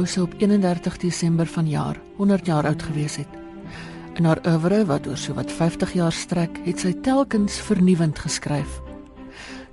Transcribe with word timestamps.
M. 0.00 0.02
Lou 0.02 0.08
sou 0.08 0.22
op 0.24 0.34
31 0.40 0.96
Desember 0.96 1.46
vanjaar 1.46 1.98
100 2.16 2.46
jaar 2.46 2.64
oud 2.64 2.82
gewees 2.82 3.16
het. 3.16 3.28
In 4.16 4.24
haar 4.24 4.38
oeuvre 4.46 4.86
wat 4.88 5.06
oor 5.06 5.16
sowat 5.16 5.52
50 5.52 5.92
jaar 5.92 6.12
strek, 6.12 6.56
het 6.64 6.80
sy 6.80 6.94
telkens 7.04 7.58
vernuwend 7.60 8.16
geskryf. 8.18 8.80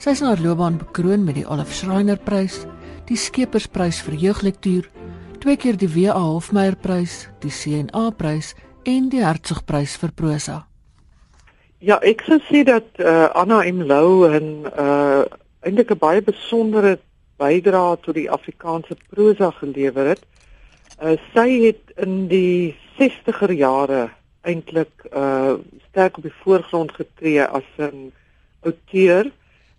Sy 0.03 0.09
is 0.09 0.21
in 0.21 0.27
haar 0.27 0.43
loopbaan 0.43 0.81
bekroon 0.81 1.23
met 1.23 1.39
die 1.39 1.45
Olaf 1.47 1.71
Schreiner 1.71 2.19
Prys, 2.19 2.65
die 3.07 3.15
Skepersprys 3.15 4.01
vir 4.03 4.19
jeuglektuur, 4.19 4.91
twee 5.39 5.55
keer 5.55 5.79
die 5.79 5.87
W.A. 5.95 6.19
Hofmeyer 6.19 6.75
Prys, 6.75 7.29
die 7.39 7.53
C&A 7.53 8.09
Prys 8.11 8.51
en 8.83 9.07
die 9.07 9.23
Hertzogprys 9.23 9.95
vir 9.95 10.11
prosa. 10.11 10.65
Ja, 11.79 12.01
ek 12.03 12.27
sou 12.27 12.41
sê 12.51 12.67
dat 12.67 12.99
uh, 12.99 13.29
Anna 13.31 13.63
M 13.63 13.87
Lou 13.87 14.27
'n 14.27 14.67
uh, 14.75 15.23
eintlik 15.63 15.95
'n 15.95 16.03
baie 16.03 16.21
besondere 16.21 16.97
bydrae 17.37 17.97
tot 18.01 18.15
die 18.15 18.29
Afrikaanse 18.31 18.97
prosa 19.09 19.51
gelewer 19.59 20.13
het. 20.13 20.23
Uh, 21.01 21.15
sy 21.33 21.49
het 21.67 21.93
in 22.01 22.27
die 22.31 22.75
60er 22.97 23.53
jare 23.53 24.07
eintlik 24.47 25.07
uh 25.11 25.57
sterk 25.89 26.17
op 26.17 26.27
die 26.27 26.37
voorgrond 26.43 26.91
getree 26.93 27.43
as 27.43 27.67
'n 27.77 28.11
outeur 28.61 29.31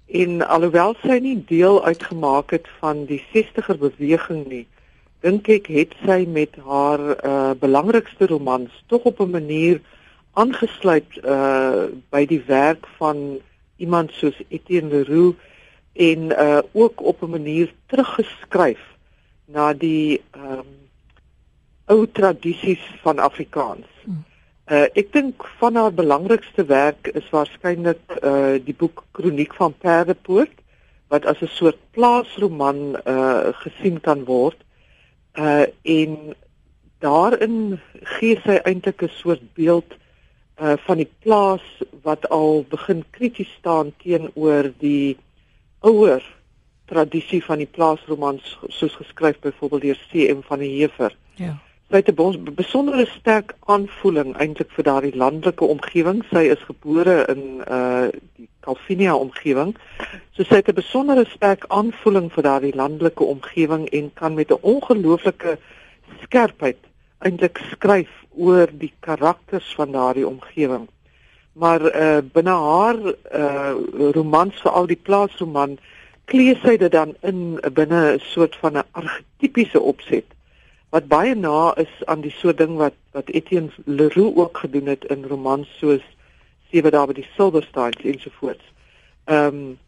en 0.06 0.42
alhoewel 0.46 0.94
sy 1.02 1.18
nie 1.22 1.36
deel 1.46 1.84
uitgemaak 1.84 2.50
het 2.50 2.68
van 2.80 3.04
die 3.06 3.22
60er 3.34 3.78
beweging 3.78 4.46
nie, 4.48 4.66
dink 5.20 5.48
ek 5.48 5.66
het 5.66 5.94
sy 6.06 6.24
met 6.26 6.56
haar 6.66 7.00
uh 7.00 7.52
belangrikste 7.60 8.26
romans 8.26 8.70
tog 8.86 9.04
op 9.04 9.20
'n 9.20 9.30
manier 9.30 9.80
aangesluit 10.32 11.10
uh 11.24 11.86
by 12.10 12.26
die 12.26 12.42
werk 12.46 12.86
van 12.98 13.38
iemand 13.76 14.12
soos 14.12 14.38
Etienne 14.48 14.90
Leroux 14.90 15.36
en 15.98 16.30
uh 16.30 16.58
ook 16.72 17.02
op 17.02 17.22
'n 17.22 17.30
manier 17.30 17.74
teruggeskryf 17.86 18.82
na 19.44 19.72
die 19.72 20.22
ehm 20.30 20.58
um, 20.58 20.76
ou 21.88 22.06
tradisies 22.12 22.84
van 23.02 23.18
Afrikaans. 23.18 23.88
Uh 24.68 24.86
ek 25.00 25.12
dink 25.12 25.44
van 25.58 25.76
haar 25.80 25.92
belangrikste 25.92 26.64
werk 26.68 27.08
is 27.16 27.28
waarskynlik 27.32 28.18
uh 28.22 28.60
die 28.64 28.74
boek 28.76 29.04
Kroniek 29.16 29.54
van 29.54 29.72
Perdepoort 29.72 30.58
wat 31.08 31.24
as 31.24 31.40
'n 31.40 31.48
soort 31.48 31.78
plaasroman 31.90 33.00
uh 33.06 33.48
gesien 33.64 34.00
kan 34.00 34.24
word. 34.24 34.60
Uh 35.34 35.66
en 35.82 36.34
daarin 36.98 37.80
gee 38.02 38.36
sy 38.44 38.60
eintlik 38.64 39.02
'n 39.02 39.16
soort 39.22 39.54
beeld 39.54 39.96
uh 40.60 40.76
van 40.86 40.96
die 40.96 41.12
plaas 41.24 41.64
wat 42.02 42.28
al 42.28 42.64
begin 42.68 43.04
krities 43.10 43.52
staan 43.58 43.92
teenoor 44.02 44.72
die 44.78 45.16
ouer 45.80 46.24
tradisie 46.88 47.44
van 47.44 47.58
die 47.58 47.70
plaasromans 47.70 48.58
soos 48.68 48.94
geskryf 48.96 49.38
byvoorbeeld 49.44 49.82
deur 49.82 50.00
C.M. 50.10 50.40
van 50.48 50.58
der 50.58 50.68
Heever. 50.68 51.16
Ja. 51.36 51.56
Sy 51.88 51.96
het 51.96 52.08
'n 52.08 52.54
besondere 52.54 53.06
sterk 53.06 53.54
aanvoeling 53.64 54.36
eintlik 54.36 54.70
vir 54.76 54.84
daardie 54.84 55.16
landelike 55.16 55.64
omgewing. 55.64 56.24
Sy 56.30 56.44
is 56.52 56.62
gebore 56.68 57.24
in 57.32 57.62
uh 57.68 58.08
die 58.36 58.48
Calvinia 58.60 59.14
omgewing. 59.16 59.76
So 60.32 60.44
sy 60.44 60.54
het 60.60 60.68
'n 60.68 60.74
besondere 60.74 61.24
sterk 61.24 61.64
aanvoeling 61.68 62.32
vir 62.32 62.42
daardie 62.42 62.74
landelike 62.74 63.24
omgewing 63.24 63.88
en 63.88 64.12
kan 64.14 64.34
met 64.34 64.50
'n 64.50 64.60
ongelooflike 64.60 65.58
skerpheid 66.22 66.76
eintlik 67.18 67.58
skryf 67.70 68.10
oor 68.36 68.68
die 68.72 68.92
karakters 69.00 69.74
van 69.74 69.92
daardie 69.92 70.26
omgewing. 70.26 70.88
Maar 71.58 71.82
uh 71.82 72.18
binne 72.32 72.54
haar 72.54 72.98
uh 73.42 73.74
romans 74.14 74.60
vir 74.62 74.70
al 74.70 74.86
die 74.86 75.00
plaasroman 75.02 75.78
klee 76.30 76.54
sy 76.62 76.76
dit 76.76 76.92
dan 76.92 77.14
in 77.20 77.58
binne 77.74 78.02
'n 78.14 78.20
soort 78.32 78.56
van 78.56 78.76
'n 78.78 78.86
argetipiese 78.92 79.80
opset 79.80 80.24
wat 80.90 81.08
baie 81.08 81.34
na 81.34 81.74
is 81.76 82.04
aan 82.04 82.20
die 82.20 82.34
soort 82.40 82.58
ding 82.58 82.76
wat 82.76 82.94
wat 83.12 83.28
Etienne 83.28 83.70
Leroux 83.84 84.36
ook 84.36 84.58
gedoen 84.58 84.86
het 84.86 85.04
in 85.04 85.24
romans 85.24 85.68
soos 85.78 86.04
Sewe 86.70 86.90
dae 86.90 87.06
by 87.06 87.14
die 87.16 87.28
Silversteins 87.36 88.04
ensovoorts. 88.04 88.64
Ehm 89.24 89.46
um, 89.46 89.78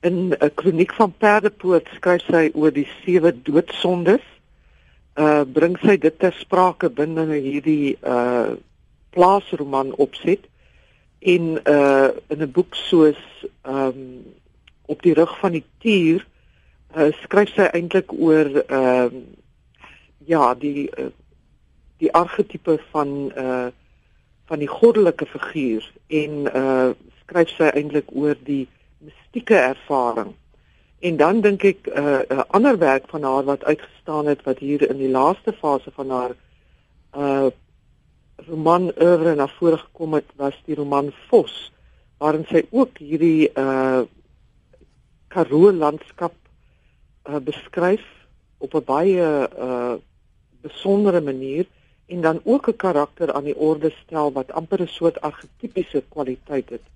in 0.00 0.34
'n 0.38 0.54
kroniek 0.54 0.92
van 0.92 1.12
Perdepoort 1.18 1.88
skryf 1.94 2.22
sy 2.30 2.50
oor 2.54 2.72
die 2.72 2.88
sewe 3.04 3.32
doodsondes 3.42 4.24
uh 5.16 5.44
bring 5.44 5.78
sy 5.78 5.96
dit 5.96 6.18
ter 6.18 6.32
sprake 6.32 6.90
binne 6.90 7.24
hierdie 7.34 7.96
uh 8.02 8.56
plaasroman 9.10 9.92
opset 9.96 10.44
en 11.34 11.46
uh 11.64 12.08
in 12.32 12.42
'n 12.42 12.50
boek 12.52 12.74
soos 12.74 13.22
um 13.62 14.24
op 14.86 15.02
die 15.02 15.14
rug 15.14 15.38
van 15.38 15.52
die 15.52 15.64
tier 15.78 16.26
uh 16.96 17.10
skryf 17.22 17.50
sy 17.54 17.66
eintlik 17.72 18.12
oor 18.12 18.46
ehm 18.66 19.16
uh, 19.16 19.24
ja 20.26 20.54
die 20.54 20.86
uh, 20.98 21.10
die 21.98 22.12
argetipe 22.12 22.78
van 22.90 23.32
uh 23.36 23.68
van 24.46 24.58
die 24.58 24.70
goddelike 24.70 25.26
figuur 25.26 25.92
en 26.06 26.32
uh 26.62 26.90
skryf 27.24 27.50
sy 27.58 27.70
eintlik 27.74 28.10
oor 28.14 28.38
die 28.44 28.68
mistieke 28.98 29.56
ervaring. 29.56 30.34
En 30.98 31.16
dan 31.16 31.40
dink 31.40 31.64
ek 31.64 31.86
'n 31.86 31.98
uh, 31.98 32.22
'n 32.30 32.48
ander 32.48 32.78
werk 32.78 33.08
van 33.08 33.22
haar 33.22 33.44
wat 33.44 33.64
uitgestaan 33.64 34.26
het 34.26 34.42
wat 34.42 34.58
hier 34.58 34.90
in 34.90 34.98
die 34.98 35.10
laaste 35.10 35.52
fase 35.52 35.90
van 35.90 36.10
haar 36.10 36.34
uh 37.16 37.50
roman 38.44 38.92
oeuvre 39.00 39.34
na 39.34 39.46
vore 39.48 39.78
gekom 39.78 40.14
het 40.14 40.28
was 40.36 40.56
die 40.64 40.76
roman 40.76 41.12
Vos 41.28 41.72
waarin 42.18 42.44
sy 42.48 42.66
ook 42.70 42.98
hierdie 42.98 43.48
uh 43.54 44.04
Karoo 45.28 45.72
landskap 45.72 46.34
uh 47.28 47.40
beskryf 47.40 48.04
op 48.58 48.74
'n 48.74 48.84
baie 48.84 49.48
uh 49.66 49.94
besondere 50.62 51.20
manier 51.20 51.66
en 52.06 52.20
dan 52.20 52.40
ook 52.44 52.68
'n 52.68 52.76
karakter 52.76 53.32
aan 53.32 53.44
die 53.44 53.56
orde 53.56 53.90
stel 54.04 54.32
wat 54.32 54.52
amper 54.52 54.82
'n 54.82 54.88
soort 54.88 55.20
argetipiese 55.20 56.04
kwaliteit 56.08 56.68
het. 56.70 56.86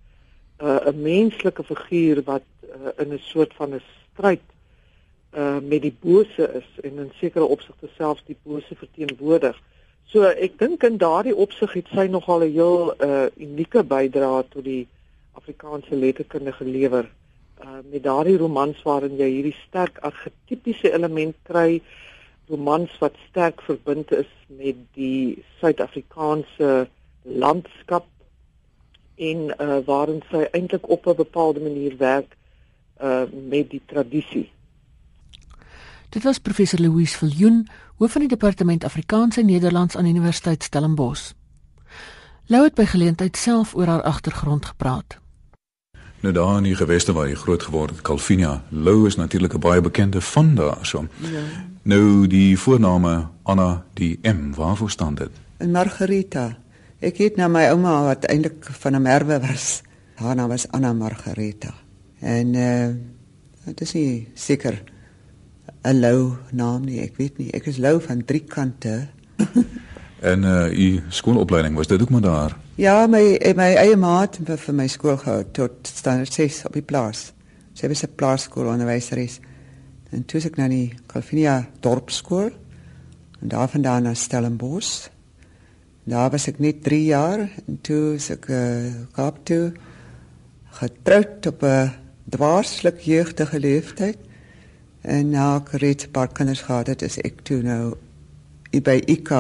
Uh 0.63 0.87
'n 0.87 1.03
menslike 1.03 1.65
figuur 1.65 2.23
wat 2.23 2.47
uh, 2.63 2.93
in 2.97 3.13
'n 3.13 3.19
soort 3.19 3.55
van 3.55 3.75
'n 3.75 3.83
stryd 4.13 4.41
uh 5.35 5.59
met 5.63 5.83
die 5.83 5.97
bose 6.01 6.53
is 6.61 6.69
en 6.83 6.99
in 6.99 7.13
sekere 7.15 7.45
opsigte 7.45 7.89
selfs 7.97 8.23
die 8.27 8.37
bose 8.43 8.75
verteenwoordig. 8.75 9.57
So 10.11 10.27
ek 10.27 10.57
dink 10.59 10.83
in 10.83 10.97
daardie 10.99 11.37
opsig 11.39 11.77
het 11.79 11.91
sy 11.95 12.09
nogal 12.11 12.43
'n 12.43 12.55
heel 12.55 12.95
uh 13.09 13.27
unieke 13.47 13.83
bydrae 13.93 14.43
tot 14.51 14.65
die 14.65 14.89
Afrikaanse 15.39 15.95
letterkunde 15.95 16.53
gelewer. 16.53 17.07
Uh 17.63 17.79
met 17.93 18.03
daardie 18.03 18.41
romans 18.43 18.83
waarin 18.83 19.15
jy 19.21 19.29
hierdie 19.31 19.55
sterk 19.69 20.01
argetipiese 20.03 20.91
element 20.99 21.37
kry, 21.47 21.81
romans 22.51 22.99
wat 22.99 23.15
sterk 23.29 23.63
verbind 23.63 24.11
is 24.13 24.33
met 24.49 24.83
die 24.99 25.45
Suid-Afrikaanse 25.61 26.89
landskap 27.23 28.07
en 29.31 29.55
uh 29.63 29.79
waarin 29.87 30.25
sy 30.31 30.43
eintlik 30.51 30.91
op 30.91 31.07
'n 31.07 31.23
bepaalde 31.23 31.61
manier 31.61 31.95
werk 31.97 32.35
uh 32.99 33.31
met 33.31 33.71
die 33.71 33.83
tradisie. 33.87 34.51
Dit 36.11 36.23
was 36.23 36.39
professor 36.39 36.81
Louise 36.81 37.17
Viljoen, 37.17 37.69
hoof 37.97 38.13
van 38.13 38.21
die 38.21 38.29
departement 38.29 38.85
Afrikaans 38.85 39.37
en 39.37 39.47
Nederlands 39.47 39.97
aan 39.97 40.07
Universiteit 40.07 40.63
Stellenbosch. 40.63 41.33
Lou 42.47 42.65
het 42.65 42.75
by 42.75 42.85
geleentheid 42.85 43.37
self 43.37 43.77
oor 43.79 43.87
haar 43.87 44.03
agtergrond 44.03 44.67
gepraat. 44.67 45.19
Nou 46.21 46.35
daar 46.35 46.57
in 46.57 46.67
die 46.67 46.75
geweste 46.75 47.15
waar 47.15 47.31
hy 47.31 47.39
groot 47.39 47.63
geword 47.63 47.95
het, 47.95 48.03
Calvinia. 48.03 48.65
Lou 48.69 49.07
is 49.07 49.17
natuurlik 49.17 49.55
'n 49.55 49.59
baie 49.59 49.81
bekende 49.81 50.21
van 50.21 50.55
daarso. 50.55 51.07
Ja. 51.17 51.43
Nou 51.83 52.27
die 52.27 52.59
voorname 52.59 53.29
Anna 53.43 53.85
die 53.95 54.19
M, 54.23 54.55
waarvoor 54.55 54.91
staan 54.91 55.15
dit? 55.15 55.31
Margarita. 55.67 56.59
Ek 56.99 57.17
het 57.17 57.37
na 57.37 57.49
my 57.49 57.69
ouma 57.69 58.03
wat 58.03 58.25
eintlik 58.25 58.65
van 58.65 58.95
'n 58.95 59.03
merwe 59.03 59.41
was. 59.41 59.83
Haar 60.15 60.35
naam 60.35 60.49
was 60.49 60.69
Anna 60.69 60.93
Margarita. 60.93 61.75
En 62.19 62.55
uh 62.55 62.89
dit 63.65 63.81
is 63.81 63.93
nie 63.93 64.29
seker 64.35 64.83
'n 65.83 66.01
lou 66.01 66.37
naam 66.53 66.85
nie, 66.85 67.01
ek 67.01 67.17
weet 67.17 67.39
nie. 67.39 67.51
Ek 67.53 67.67
is 67.67 67.79
lou 67.79 68.01
van 68.01 68.25
drie 68.25 68.45
kante. 68.45 69.09
en 70.31 70.43
uh 70.45 70.69
u 70.73 71.01
skoolopleiding 71.09 71.77
was 71.77 71.87
dit 71.87 72.01
ook 72.03 72.11
maar 72.11 72.21
daar? 72.21 72.57
Ja, 72.75 73.07
my 73.07 73.41
my 73.57 73.75
eie 73.77 73.97
maat 73.97 74.37
het 74.37 74.61
vir 74.61 74.75
my 74.75 74.87
skool 74.89 75.17
gehou 75.17 75.45
tot 75.53 75.73
standaard 75.83 76.33
6 76.33 76.65
op 76.65 76.73
die 76.73 76.85
plaas. 76.85 77.33
Sy 77.73 77.89
was 77.89 78.03
'n 78.05 78.15
plaaskool 78.17 78.67
onderwyseres. 78.67 79.41
En 80.11 80.25
toe 80.25 80.41
ek 80.41 80.57
na 80.57 80.69
die 80.69 80.93
Calvinia 81.07 81.69
dorpskool 81.81 82.51
en 83.41 83.49
daarvandaan 83.49 84.03
na 84.03 84.15
Stellenbosch. 84.15 85.09
Daar 86.05 86.31
was 86.31 86.49
ek 86.49 86.59
net 86.59 86.83
3 86.83 87.05
jaar 87.05 87.49
en 87.67 87.79
toe 87.83 88.19
ek 88.19 88.49
uh, 88.49 88.93
Kaap 89.13 89.45
toe 89.45 89.73
getroud 90.81 91.47
op 91.47 91.63
'n 91.63 91.93
dwarslik 92.29 93.01
jeugdige 93.01 93.61
leeftyd. 93.61 94.30
En 95.01 95.31
na 95.31 95.57
ek 95.57 95.69
reeds 95.81 96.07
'n 96.07 96.11
paar 96.11 96.33
kinders 96.33 96.61
gehad 96.63 96.87
het, 96.87 97.03
is 97.03 97.19
ek 97.19 97.41
toe 97.43 97.63
nou 97.63 97.95
by 98.71 99.03
IK 99.07 99.31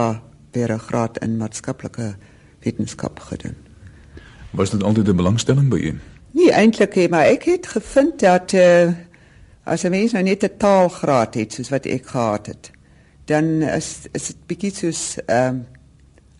weer 0.52 0.72
'n 0.72 0.78
graad 0.78 1.18
in 1.18 1.36
maatskaplike 1.36 2.16
wetenskap 2.60 3.18
gedoen. 3.18 3.56
Was 4.50 4.70
dit 4.70 4.82
altyd 4.82 5.08
'n 5.08 5.16
belangstelling 5.16 5.68
by 5.68 5.76
u? 5.76 5.98
Nee, 6.30 6.52
eintlik 6.52 6.94
nie, 6.94 7.08
maar 7.08 7.24
ek 7.24 7.42
het 7.42 7.66
gevind 7.66 8.20
dat 8.20 8.52
uh, 8.52 8.92
as 9.62 9.84
'n 9.84 9.90
mens 9.90 10.12
nou 10.12 10.24
net 10.24 10.44
'n 10.44 10.56
taalgraad 10.56 11.34
het 11.34 11.52
soos 11.52 11.68
wat 11.68 11.86
ek 11.86 12.06
gehad 12.06 12.46
het, 12.46 12.70
dan 13.24 13.62
is 13.62 14.06
is 14.12 14.26
dit 14.26 14.36
bietjie 14.46 14.74
soos 14.74 15.16
ehm 15.26 15.54
um, 15.54 15.66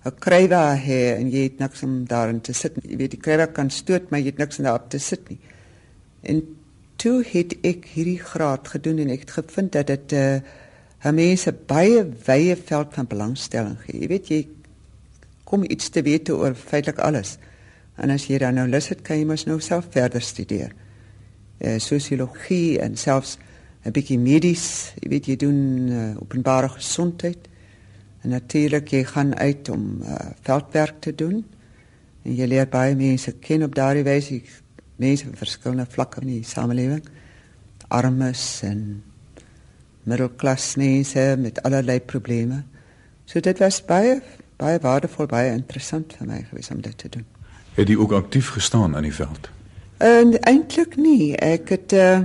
'n 0.04 0.18
krywa 0.18 0.76
hê 0.76 1.16
en 1.18 1.30
jy 1.30 1.42
het 1.42 1.58
niks 1.58 1.82
om 1.82 2.04
daarin 2.04 2.40
te 2.40 2.52
sit. 2.52 2.72
Jy 2.82 2.96
weet 2.96 3.10
die 3.10 3.20
krywa 3.20 3.46
kan 3.46 3.70
stoot, 3.70 4.10
maar 4.10 4.20
jy 4.20 4.26
het 4.26 4.38
niks 4.38 4.58
om 4.58 4.64
daarop 4.64 4.88
te 4.90 4.98
sit 4.98 5.28
nie. 5.28 5.38
En 6.20 6.59
toe 7.00 7.20
het 7.24 7.54
ek 7.64 7.86
hierdie 7.94 8.20
graad 8.20 8.68
gedoen 8.68 9.00
en 9.00 9.12
ek 9.14 9.24
het 9.24 9.38
gevind 9.38 9.72
dat 9.72 9.86
dit 9.88 10.12
'n 10.12 10.16
uh, 10.16 10.40
'n 11.08 11.14
mense 11.14 11.52
baie 11.52 12.04
wye 12.26 12.56
veld 12.56 12.94
van 12.94 13.06
belangstelling 13.06 13.78
gee. 13.80 14.00
Jy 14.00 14.08
weet 14.08 14.28
jy 14.28 14.40
kom 15.44 15.64
iets 15.64 15.88
te 15.88 16.02
weet 16.02 16.30
oor 16.30 16.54
feitelik 16.54 16.98
alles. 16.98 17.38
En 17.96 18.10
as 18.10 18.26
jy 18.26 18.38
dan 18.38 18.54
nou 18.54 18.68
lus 18.68 18.88
het, 18.88 19.02
kan 19.02 19.18
jy 19.18 19.24
mos 19.24 19.46
nou 19.46 19.60
self 19.60 19.88
verder 19.90 20.20
studeer. 20.20 20.72
Eh 21.58 21.78
sosiologie 21.78 22.78
en 22.80 22.96
selfs 22.96 23.38
'n 23.84 23.92
bietjie 23.92 24.18
medies, 24.18 24.92
jy 25.00 25.08
weet 25.08 25.26
jy 25.26 25.36
doen 25.36 25.88
uh, 25.88 26.20
openbare 26.20 26.68
gesondheid. 26.68 27.48
En 28.22 28.30
natuurlik 28.30 28.88
jy 28.88 29.04
gaan 29.04 29.34
uit 29.34 29.68
om 29.68 30.02
uh, 30.02 30.16
veldwerk 30.42 31.00
te 31.00 31.14
doen. 31.14 31.44
En 32.22 32.34
jy 32.34 32.46
leer 32.46 32.68
baie 32.68 32.94
mense 32.94 33.32
ken 33.32 33.62
op 33.62 33.74
daardie 33.74 34.04
wyse, 34.04 34.42
mense 35.00 35.24
van 35.24 35.38
verskillende 35.40 35.86
vlakke 35.88 36.20
in 36.20 36.34
die 36.34 36.44
samelewing. 36.46 37.04
Armes 37.88 38.44
en 38.66 38.82
middelklas 40.08 40.74
mense 40.80 41.24
met 41.38 41.62
allerlei 41.62 42.00
probleme. 42.00 42.62
So 43.24 43.40
dit 43.40 43.58
was 43.58 43.80
baie 43.86 44.20
baie 44.60 44.76
waardevol, 44.82 45.24
baie 45.30 45.54
interessant 45.56 46.12
vir 46.18 46.28
my 46.28 46.42
gewees 46.50 46.68
om 46.70 46.82
dit 46.84 46.96
te 46.98 47.08
doen. 47.08 47.24
Het 47.78 47.88
jy 47.88 47.96
ook 47.96 48.12
aktief 48.12 48.50
gestaan 48.52 48.96
in 48.98 49.06
die 49.08 49.14
veld? 49.14 49.48
En 50.04 50.34
eintlik 50.48 50.98
nie. 51.00 51.32
Ek 51.36 51.72
het 51.72 51.94
uh, 51.96 52.20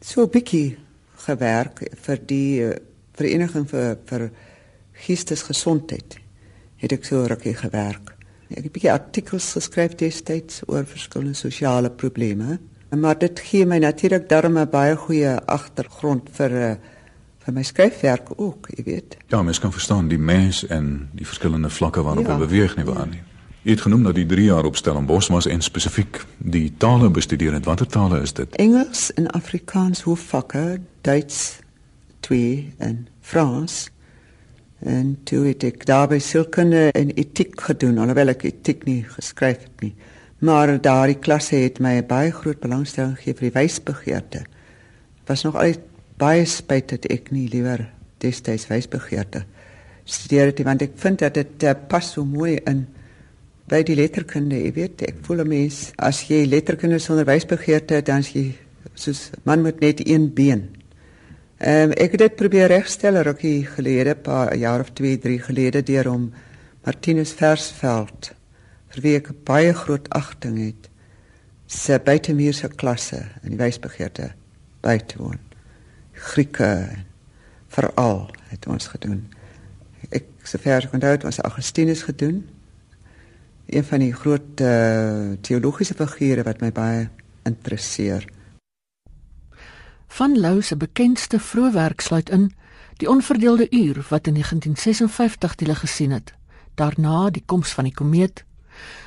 so 0.00 0.24
'n 0.24 0.30
bietjie 0.30 0.78
gewerk 1.26 1.84
vir 2.06 2.18
die 2.26 2.50
uh, 2.64 2.74
vereniging 3.14 3.68
vir 3.70 3.98
vir 4.06 4.30
geestesgesondheid. 5.06 6.18
Het 6.76 6.92
ek 6.92 7.04
so 7.04 7.22
rukkie 7.22 7.54
gewerk. 7.54 8.15
Ek 8.48 8.56
het 8.56 8.66
'n 8.66 8.72
bietjie 8.72 8.92
artikels 8.92 9.52
geskryf 9.52 9.94
destyds 9.94 10.62
oor 10.66 10.86
verskillende 10.86 11.34
sosiale 11.34 11.90
probleme. 11.90 12.58
Maar 12.90 13.18
dit 13.18 13.40
gee 13.40 13.66
my 13.66 13.78
natuurlik 13.78 14.28
darm 14.28 14.58
'n 14.58 14.70
baie 14.70 14.96
goeie 14.96 15.40
agtergrond 15.46 16.28
vir 16.32 16.52
eh, 16.56 16.76
vir 17.46 17.54
my 17.54 17.62
skryfwerk 17.62 18.28
ook, 18.36 18.66
jy 18.76 18.84
weet. 18.84 19.16
Ja, 19.26 19.42
mens 19.42 19.58
kan 19.58 19.72
verstaan 19.72 20.08
die 20.08 20.18
mens 20.18 20.66
en 20.66 21.08
die 21.12 21.26
verskillende 21.26 21.70
vlakke 21.70 22.02
waarop 22.02 22.26
ja, 22.26 22.32
hy 22.32 22.38
beweeg 22.38 22.76
nie 22.76 22.84
waar 22.84 23.06
nie. 23.06 23.22
Jy 23.62 23.70
het 23.70 23.80
genoem 23.80 24.02
dat 24.02 24.14
die 24.14 24.26
3 24.26 24.44
jaar 24.44 24.64
op 24.64 24.76
Stellenbosch 24.76 25.28
was 25.28 25.46
en 25.46 25.62
spesifiek 25.62 26.24
die 26.38 26.72
tale 26.78 27.10
bestudeer 27.10 27.52
het. 27.52 27.64
Watter 27.64 27.86
tale 27.86 28.20
is 28.22 28.32
dit? 28.32 28.56
Engels 28.56 29.12
en 29.14 29.30
Afrikaans 29.30 30.02
hoofvakke, 30.02 30.80
Duits 31.00 31.58
2 32.20 32.74
en 32.78 33.08
Frans. 33.20 33.90
En 34.80 35.16
toe 35.24 35.46
het 35.46 35.64
ek 35.64 35.86
daarbey 35.88 36.20
sielkunde 36.20 36.90
en 36.92 37.10
etiek 37.16 37.60
gedoen, 37.60 37.98
alhoewel 37.98 38.34
ek 38.34 38.44
etiek 38.44 38.84
nie 38.84 39.02
geskryf 39.08 39.64
het 39.64 39.80
nie. 39.80 39.94
Maar 40.44 40.76
daardie 40.82 41.18
klasse 41.18 41.56
het 41.56 41.80
my 41.80 42.02
baie 42.04 42.30
groot 42.30 42.60
belangstelling 42.60 43.16
gegee 43.16 43.34
vir 43.34 43.48
die 43.48 43.56
wysbegeerte. 43.56 44.44
Was 45.26 45.44
nog 45.44 45.56
al 45.56 45.78
baie 46.20 46.44
spyt 46.44 46.92
dat 46.92 47.08
ek 47.10 47.32
nie 47.32 47.48
liewer 47.48 47.88
destyds 48.20 48.68
wysbegeerte 48.68 49.46
studeer 50.06 50.52
het 50.52 50.62
want 50.66 50.84
ek 50.86 50.94
vind 51.02 51.22
dat 51.24 51.34
dit 51.34 51.66
uh, 51.66 51.74
pas 51.90 52.12
so 52.14 52.24
mooi 52.24 52.56
in 52.70 52.84
by 53.70 53.82
die 53.86 53.96
letterkunde 53.98 54.58
jy 54.60 54.70
weet 54.76 55.02
ek 55.08 55.18
voel 55.26 55.42
'n 55.42 55.50
mens 55.50 55.90
as 55.98 56.22
jy 56.30 56.44
letterkunde 56.46 56.98
sonder 57.02 57.26
wysbegeerte 57.26 58.00
dan 58.06 58.22
as 58.22 58.30
jy 58.34 58.54
soos 58.94 59.30
man 59.44 59.62
met 59.62 59.80
net 59.80 60.00
een 60.06 60.30
been 60.34 60.68
ehm 61.56 61.90
um, 61.90 61.92
ek 61.96 62.16
het 62.16 62.24
dit 62.24 62.36
probeer 62.36 62.68
regstel 62.68 63.22
rukkie 63.22 63.66
gelede 63.66 64.14
paar 64.14 64.54
jaar 64.56 64.80
of 64.80 64.92
2 64.92 65.18
3 65.18 65.40
gelede 65.48 65.82
deur 65.82 66.10
om 66.10 66.32
Martinus 66.84 67.32
Versveld 67.32 68.34
vir 68.92 69.02
wie 69.02 69.16
ek 69.16 69.32
baie 69.44 69.72
groot 69.74 70.08
agting 70.10 70.58
het 70.60 70.90
se 71.66 71.98
buitemuurse 71.98 72.68
klasse 72.76 73.24
in 73.42 73.56
die 73.56 73.62
wysbegeerte 73.64 74.32
by 74.84 74.98
te 74.98 75.18
woon 75.18 75.40
Grieke 76.16 76.88
veral 77.68 78.30
het 78.48 78.66
ons 78.66 78.88
gedoen. 78.88 79.26
Ek 80.08 80.24
sover 80.48 80.86
ek 80.86 80.94
onthou 80.96 81.12
het 81.12 81.26
ons 81.28 81.42
Augustinus 81.44 82.06
gedoen. 82.06 82.40
Een 83.66 83.84
van 83.84 84.00
die 84.00 84.14
groot 84.14 84.62
uh, 84.64 85.34
teologiese 85.44 85.96
figure 85.98 86.44
wat 86.46 86.62
my 86.64 86.70
baie 86.72 87.08
interesseer. 87.46 88.24
Van 90.06 90.38
Lou 90.40 90.62
se 90.62 90.76
bekendste 90.76 91.40
vroegwerk 91.40 92.00
sluit 92.00 92.30
in 92.30 92.52
Die 92.96 93.08
onverdeelde 93.10 93.66
uur 93.70 94.06
wat 94.08 94.26
in 94.26 94.32
1956 94.32 95.54
die 95.54 95.66
lig 95.66 95.78
gesien 95.78 96.10
het. 96.10 96.32
Daarna 96.74 97.30
die 97.30 97.42
koms 97.46 97.72
van 97.72 97.84
die 97.84 97.94
komeet. 97.94 98.44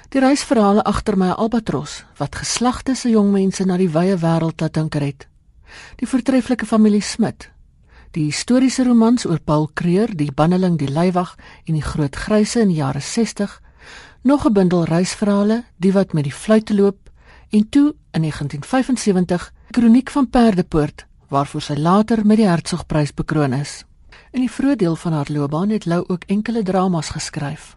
Die 0.09 0.21
reisverhale 0.21 0.83
agter 0.83 1.17
my 1.17 1.29
albatros 1.29 2.03
wat 2.17 2.35
geslagte 2.35 2.95
se 2.95 3.09
jong 3.09 3.31
mense 3.31 3.65
na 3.65 3.77
die 3.77 3.89
wye 3.89 4.17
wêreld 4.17 4.61
laat 4.61 4.73
dink 4.73 4.93
het. 4.93 5.27
Die 5.97 6.07
voortreffelike 6.07 6.65
familie 6.65 7.01
Smit. 7.01 7.49
Die 8.11 8.25
historiese 8.29 8.83
romans 8.83 9.25
oor 9.25 9.39
Paul 9.39 9.69
Creer, 9.73 10.15
die 10.17 10.31
banneling, 10.31 10.77
die 10.77 10.89
leiwag 10.89 11.35
en 11.65 11.73
die 11.73 11.85
groot 11.85 12.15
gryse 12.15 12.61
in 12.61 12.69
die 12.73 12.81
jare 12.81 13.01
60. 13.01 13.61
Nog 14.21 14.45
'n 14.45 14.53
bundel 14.53 14.83
reisverhale, 14.85 15.63
die 15.77 15.93
wat 15.93 16.13
met 16.13 16.23
die 16.23 16.33
fluit 16.33 16.69
loop 16.69 17.09
en 17.49 17.69
toe 17.69 17.95
in 18.11 18.21
1975 18.21 19.53
Kroniek 19.71 20.09
van 20.09 20.29
Perdepoort 20.29 21.05
waarvoor 21.29 21.61
sy 21.61 21.75
later 21.77 22.23
met 22.25 22.39
die 22.41 22.47
Hertzogprys 22.49 23.11
bekroon 23.13 23.53
is. 23.53 23.83
In 24.33 24.41
die 24.41 24.49
vroeë 24.49 24.79
deel 24.81 24.95
van 24.97 25.13
haar 25.13 25.29
loopbaan 25.29 25.69
het 25.69 25.85
Lou 25.85 25.99
ook 26.07 26.25
enkele 26.25 26.63
dramas 26.65 27.11
geskryf. 27.13 27.75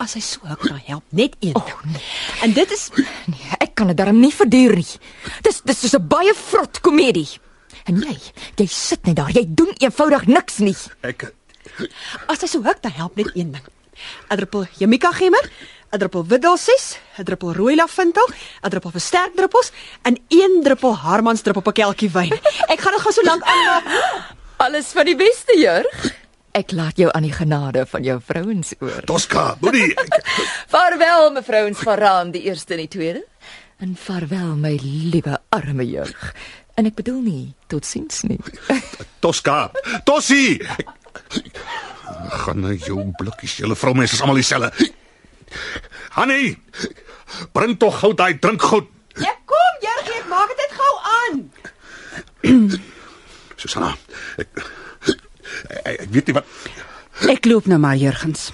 As 0.00 0.14
hy 0.16 0.22
so 0.24 0.40
kan 0.62 0.80
help, 0.86 1.04
net 1.12 1.36
een. 1.44 1.52
Oh, 1.60 1.82
nee. 1.84 2.00
En 2.42 2.56
dit 2.56 2.72
is 2.72 2.88
nee, 3.28 3.50
ek 3.60 3.74
kan 3.76 3.92
dit 3.92 3.96
darm 4.00 4.16
nie 4.20 4.32
verduur 4.32 4.78
nie. 4.80 4.88
Dis 5.44 5.60
dis 5.64 5.84
is 5.84 5.94
'n 5.94 6.08
baie 6.08 6.32
vrot 6.34 6.80
komedie. 6.80 7.28
En 7.84 8.00
jy, 8.00 8.16
jy 8.56 8.66
sit 8.66 9.04
net 9.04 9.16
daar. 9.16 9.30
Jy 9.30 9.44
doen 9.48 9.74
eenvoudig 9.76 10.26
niks 10.26 10.58
nie. 10.58 10.76
Ek 11.02 11.34
As 12.28 12.40
hy 12.40 12.46
so 12.46 12.62
huk, 12.62 12.80
dan 12.82 12.92
help 12.92 13.16
net 13.16 13.30
een 13.34 13.52
ding. 13.52 13.64
'n 14.30 14.36
Druppel 14.36 14.66
Jamaica 14.78 15.12
gemmer, 15.12 15.50
'n 15.94 15.98
druppel 15.98 16.56
6, 16.58 16.98
'n 17.18 17.24
druppel 17.24 17.54
rooi 17.54 17.74
laventel, 17.76 18.28
'n 18.62 18.68
druppel 18.68 18.90
versterk 18.90 19.34
druppels 19.34 19.70
en 20.02 20.18
een 20.28 20.60
druppel 20.62 20.96
Harmans 20.96 21.40
druppel 21.40 21.62
op 21.62 21.68
'n 21.68 21.80
kelkie 21.80 22.10
wyn. 22.10 22.32
Ek 22.72 22.80
gaan 22.80 22.92
dit 22.92 23.00
gou 23.00 23.12
so 23.12 23.22
lank 23.22 23.42
aanmaak. 23.42 23.84
Alles 24.56 24.86
van 24.86 25.04
die 25.04 25.16
beste, 25.16 25.58
Jurg. 25.58 26.14
Ek 26.52 26.72
laat 26.72 26.96
jou 26.96 27.10
aan 27.12 27.22
die 27.22 27.32
genade 27.32 27.86
van 27.86 28.02
jou 28.02 28.20
vrouens 28.24 28.74
oor. 28.78 29.02
Tosca, 29.04 29.56
moenie. 29.60 29.94
Vaarwel 30.74 31.30
mevrouens 31.32 31.78
van 31.78 31.98
Raan, 31.98 32.30
die 32.30 32.42
eerste 32.42 32.74
en 32.74 32.78
die 32.78 32.88
tweede. 32.88 33.24
En 33.78 33.96
vaarwel 33.96 34.54
my 34.56 34.78
liewe 34.82 35.38
arme 35.48 35.86
jeug. 35.86 36.34
En 36.74 36.86
ek 36.86 36.94
bedoel 36.94 37.20
nie 37.20 37.54
totsiens 37.66 38.22
nie. 38.22 38.38
Tosca, 39.22 39.70
Tossie. 40.04 40.62
Gaan 42.28 42.60
nou 42.60 42.74
jou 42.74 43.10
blikkies, 43.18 43.56
julle 43.56 43.76
vroumense 43.76 44.14
is 44.14 44.22
almal 44.22 44.38
dieselfde. 44.38 44.90
Hanni, 46.16 46.54
bring 47.52 47.78
tog 47.78 47.98
gou 48.00 48.12
daai 48.14 48.38
drinkgoed. 48.38 48.90
Ja, 49.22 49.34
kom, 49.44 49.78
Jurgie, 49.84 50.18
ek 50.20 50.28
maak 50.30 50.54
dit 50.58 50.76
gou 50.80 50.92
aan. 51.18 51.42
Susanna, 53.60 53.94
ek 54.38 54.64
ek, 55.84 56.00
ek 56.06 56.10
weet 56.10 56.30
nie 56.30 56.36
wat 56.36 56.48
Ek 57.30 57.46
loop 57.46 57.68
nou 57.70 57.78
maar 57.78 57.96
Jurgens. 57.96 58.48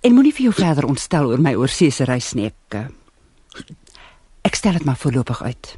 En 0.00 0.14
moenie 0.16 0.32
vir 0.32 0.48
jou 0.48 0.54
verder 0.56 0.86
ontstel 0.88 1.28
oor 1.28 1.42
my 1.42 1.52
oorseese 1.60 2.06
reis 2.08 2.32
nie. 2.32 2.48
Ek, 2.48 2.78
eh, 2.80 3.64
ek 4.48 4.56
stel 4.56 4.78
dit 4.78 4.86
maar 4.88 4.96
voorlopig 4.96 5.42
uit. 5.42 5.76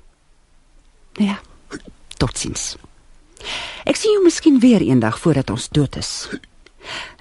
Nou 1.18 1.28
ja, 1.28 1.40
totsiens. 2.16 2.76
Ek 3.84 3.98
sien 3.98 4.14
jou 4.14 4.22
miskien 4.22 4.60
weer 4.62 4.80
eendag 4.80 5.18
voordat 5.18 5.50
ons 5.50 5.68
dood 5.68 5.96
is. 5.96 6.28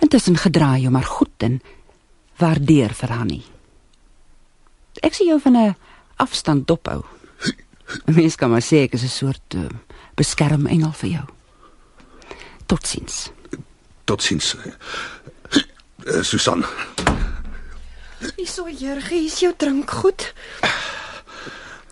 Intussen 0.06 0.38
gedraai 0.38 0.82
jou 0.82 0.92
maar 0.94 1.10
goed 1.10 1.34
en 1.44 1.62
waardeer 2.42 2.94
vir 2.98 3.14
Hanni. 3.16 3.42
Ek 5.02 5.16
sien 5.16 5.30
jou 5.32 5.40
van 5.40 5.58
'n 5.58 5.76
afstand 6.18 6.68
dophou. 6.68 7.06
'n 8.08 8.14
Mens 8.16 8.36
kan 8.36 8.50
maar 8.50 8.66
sê 8.66 8.84
ek 8.86 8.94
is 8.94 9.04
'n 9.04 9.18
soort 9.22 9.54
uh, 9.56 9.70
beskermengel 10.16 10.92
vir 10.92 11.10
jou. 11.10 11.26
Totsiens. 12.66 13.32
Totsiens. 14.06 14.56
Uh, 16.06 16.24
Susan. 16.24 16.66
Hierso, 18.36 18.70
Jurgie, 18.70 19.26
is 19.26 19.40
jou 19.40 19.54
drink 19.58 19.90
goed? 19.90 20.34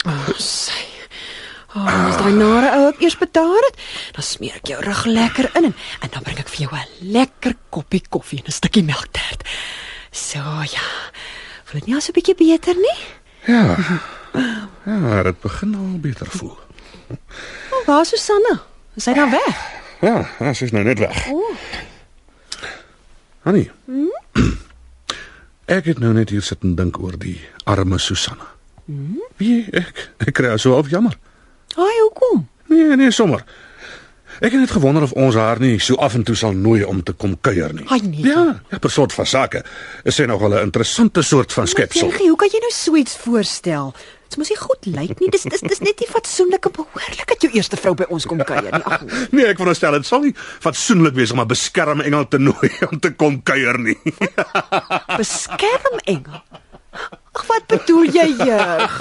Oh, 0.05 0.29
sy. 0.37 0.85
Oh, 1.75 1.85
as 1.85 2.17
daai 2.17 2.33
nare 2.33 2.69
ou 2.79 2.85
ek 2.89 3.01
eers 3.03 3.17
bedaar 3.19 3.65
het, 3.67 3.75
dan 4.15 4.25
smeer 4.25 4.55
ek 4.57 4.71
jou 4.71 4.79
rug 4.81 5.03
lekker 5.05 5.51
in 5.59 5.69
en, 5.69 5.75
en 6.01 6.13
dan 6.15 6.25
bring 6.25 6.39
ek 6.41 6.49
vir 6.49 6.63
jou 6.65 6.71
'n 6.73 7.11
lekker 7.13 7.53
koppie 7.69 8.01
koffie 8.09 8.39
en 8.41 8.49
'n 8.49 8.57
stukkie 8.57 8.83
melktert. 8.83 9.45
So 10.11 10.39
ja. 10.63 10.87
Voel 11.63 11.79
dit 11.79 11.85
nie 11.85 11.95
al 11.95 12.01
so 12.01 12.11
'n 12.11 12.17
bietjie 12.17 12.35
beter 12.35 12.75
nie? 12.75 12.99
Ja. 13.45 13.77
Ja, 14.85 15.23
dit 15.23 15.39
begin 15.41 15.75
al 15.75 15.99
beter 15.99 16.27
voel. 16.27 16.57
Oh, 17.71 17.85
waar 17.85 18.01
is 18.01 18.09
Susanna? 18.09 18.61
Is 18.95 19.03
sy 19.03 19.13
dan 19.13 19.29
weg? 19.29 19.55
Ja, 20.01 20.29
ja 20.39 20.53
sy 20.53 20.63
is 20.63 20.71
nou 20.71 20.83
net 20.83 20.99
weg. 20.99 21.27
O, 21.29 21.43
Annie. 23.43 23.71
Hmm? 23.85 24.11
Ek 25.77 25.85
het 25.85 25.99
nou 25.99 26.13
net 26.13 26.29
hier 26.29 26.41
sit 26.41 26.63
en 26.63 26.75
dink 26.75 26.97
oor 26.99 27.17
die 27.17 27.39
arme 27.63 27.97
Susanna. 27.99 28.47
Hmm? 28.85 29.21
Wie 29.37 29.67
ek 29.71 30.09
ek 30.25 30.33
kry 30.33 30.57
so 30.57 30.73
op 30.77 30.87
jammer. 30.89 31.17
ai, 31.77 31.95
hoekom? 32.01 32.47
Nee, 32.67 32.95
nee, 32.95 33.11
sommer. 33.11 33.43
Ek 34.39 34.53
het 34.55 34.61
net 34.61 34.71
gewonder 34.71 35.03
of 35.03 35.11
ons 35.19 35.35
haar 35.35 35.59
nie 35.59 35.79
so 35.83 35.95
af 35.99 36.13
en 36.15 36.23
toe 36.23 36.35
sal 36.35 36.53
nooi 36.55 36.83
om 36.87 37.01
te 37.03 37.11
kom 37.11 37.33
kuier 37.43 37.73
nie. 37.75 37.83
Ai, 37.91 37.99
nee. 38.05 38.23
Ja, 38.23 38.61
ja, 38.71 38.77
per 38.79 38.91
soort 38.91 39.13
van 39.13 39.25
sake. 39.27 39.63
Is 40.07 40.15
sy 40.15 40.23
nog 40.23 40.39
wel 40.39 40.53
'n 40.55 40.63
interessante 40.63 41.21
soort 41.21 41.53
van 41.53 41.67
skepsel. 41.67 42.07
Jurgie, 42.07 42.27
hoe 42.27 42.37
kan 42.37 42.47
jy 42.51 42.59
nou 42.59 42.71
so 42.71 42.95
iets 42.95 43.17
voorstel? 43.17 43.93
Dit 44.29 44.37
mos 44.37 44.49
nie 44.49 44.57
goed 44.57 44.85
lyk 44.85 45.19
nie. 45.19 45.29
Dis 45.29 45.41
dis 45.43 45.59
dis 45.59 45.79
net 45.79 45.99
nie 45.99 46.07
fatsoenlik 46.07 46.65
en 46.65 46.71
behoorlik 46.71 47.27
dat 47.27 47.41
jou 47.41 47.51
eerste 47.53 47.77
vrou 47.77 47.93
by 47.95 48.05
ons 48.09 48.25
kom 48.25 48.37
kuier 48.37 48.71
nie. 48.71 48.83
Ag, 48.83 49.01
nee. 49.01 49.27
Nee, 49.31 49.45
ek 49.45 49.57
veronderstel 49.57 49.91
dit 49.91 50.05
sal 50.05 50.21
nie 50.21 50.33
fatsoenlik 50.59 51.13
wees 51.15 51.31
om 51.31 51.39
'n 51.41 51.47
beskermengel 51.47 52.27
te 52.27 52.37
nooi 52.37 52.69
om 52.91 52.99
te 52.99 53.11
kom 53.11 53.43
kuier 53.43 53.79
nie. 53.79 53.97
beskermengel. 55.21 56.43
Ag, 57.33 57.45
wat 57.47 57.67
bedoel 57.67 58.03
jy, 58.05 58.27
Jurg? 58.45 58.93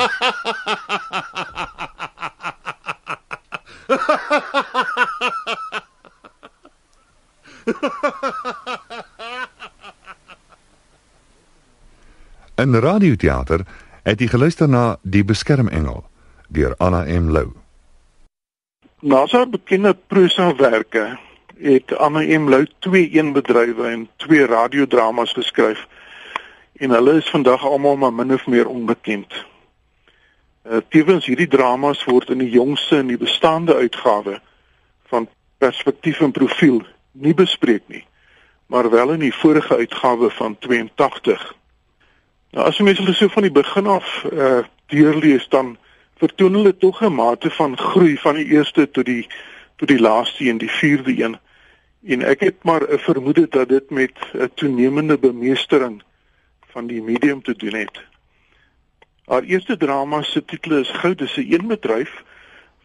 In 12.58 12.74
radioteater 12.74 13.60
het 14.02 14.20
jy 14.20 14.26
geluister 14.28 14.68
na 14.68 14.98
Die 15.02 15.24
beskermengel 15.24 16.04
deur 16.48 16.74
Anna 16.78 17.04
M 17.08 17.30
Lou. 17.32 17.52
Na 19.00 19.26
sy 19.30 19.46
bekende 19.48 19.94
prosawerke 19.94 21.18
het 21.56 21.96
Anna 21.96 22.20
M 22.20 22.48
Lou 22.52 22.66
twee 22.84 23.08
eenbedrywe 23.16 23.88
en 23.88 24.08
twee 24.16 24.46
radiodramas 24.46 25.32
geskryf 25.32 25.86
en 26.76 26.90
hulle 26.90 27.16
is 27.22 27.30
vandag 27.30 27.64
almal 27.64 27.96
maar 27.96 28.12
min 28.12 28.34
of 28.34 28.46
meer 28.46 28.68
onbekend. 28.68 29.44
Uh, 30.64 30.80
tevens 30.88 31.26
hierdie 31.26 31.48
dramas 31.48 32.04
word 32.04 32.30
in 32.30 32.38
die 32.38 32.50
jongste 32.50 32.98
en 32.98 33.06
die 33.06 33.20
bestaande 33.20 33.74
uitgawe 33.74 34.40
van 35.08 35.28
Perspektief 35.58 36.20
en 36.20 36.32
Profiel 36.32 36.82
nie 37.12 37.34
bespreek 37.34 37.82
nie, 37.86 38.04
maar 38.66 38.90
wel 38.90 39.12
in 39.12 39.20
die 39.20 39.34
vorige 39.34 39.76
uitgawe 39.76 40.30
van 40.30 40.58
82. 40.58 41.54
Nou 42.52 42.66
as 42.66 42.78
jy 42.78 42.84
mens 42.84 42.98
hulle 42.98 43.14
so 43.14 43.28
van 43.32 43.46
die 43.46 43.54
begin 43.54 43.86
af 43.86 44.24
uh 44.32 44.64
deurlees 44.88 45.44
dan 45.52 45.74
vertoon 46.16 46.54
hulle 46.56 46.72
tog 46.76 47.02
'n 47.04 47.12
mate 47.12 47.50
van 47.50 47.76
groei 47.78 48.16
van 48.16 48.34
die 48.34 48.46
eerste 48.56 48.90
tot 48.90 49.04
die 49.04 49.26
tot 49.76 49.88
die 49.88 50.00
laaste 50.00 50.44
een, 50.44 50.58
die 50.58 50.70
vierde 50.70 51.12
een. 51.22 51.36
En 52.06 52.22
ek 52.22 52.40
het 52.40 52.64
maar 52.64 52.82
'n 52.82 52.98
vermoede 52.98 53.46
dat 53.48 53.68
dit 53.68 53.90
met 53.90 54.12
'n 54.32 54.50
toenemende 54.54 55.18
bemeestering 55.18 56.02
van 56.66 56.86
die 56.86 57.02
medium 57.02 57.42
te 57.42 57.54
doen 57.56 57.74
het. 57.74 58.00
Haar 59.28 59.42
eerste 59.42 59.76
drama 59.76 60.22
se 60.22 60.44
titel 60.44 60.78
is 60.78 60.88
Goud, 60.88 61.18
dis 61.18 61.36
'n 61.36 61.52
eenbedryf 61.52 62.12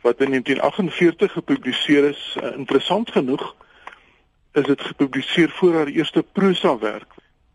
wat 0.01 0.19
in 0.19 0.29
1948 0.29 1.31
gepubliseer 1.31 2.03
is. 2.09 2.37
Uh, 2.37 2.57
interessant 2.57 3.11
genoeg 3.11 3.55
is 4.51 4.65
dit 4.65 4.81
gepubliseer 4.81 5.49
voor 5.49 5.73
haar 5.73 5.87
eerste 5.87 6.23
prosa 6.31 6.77
werk. 6.77 7.07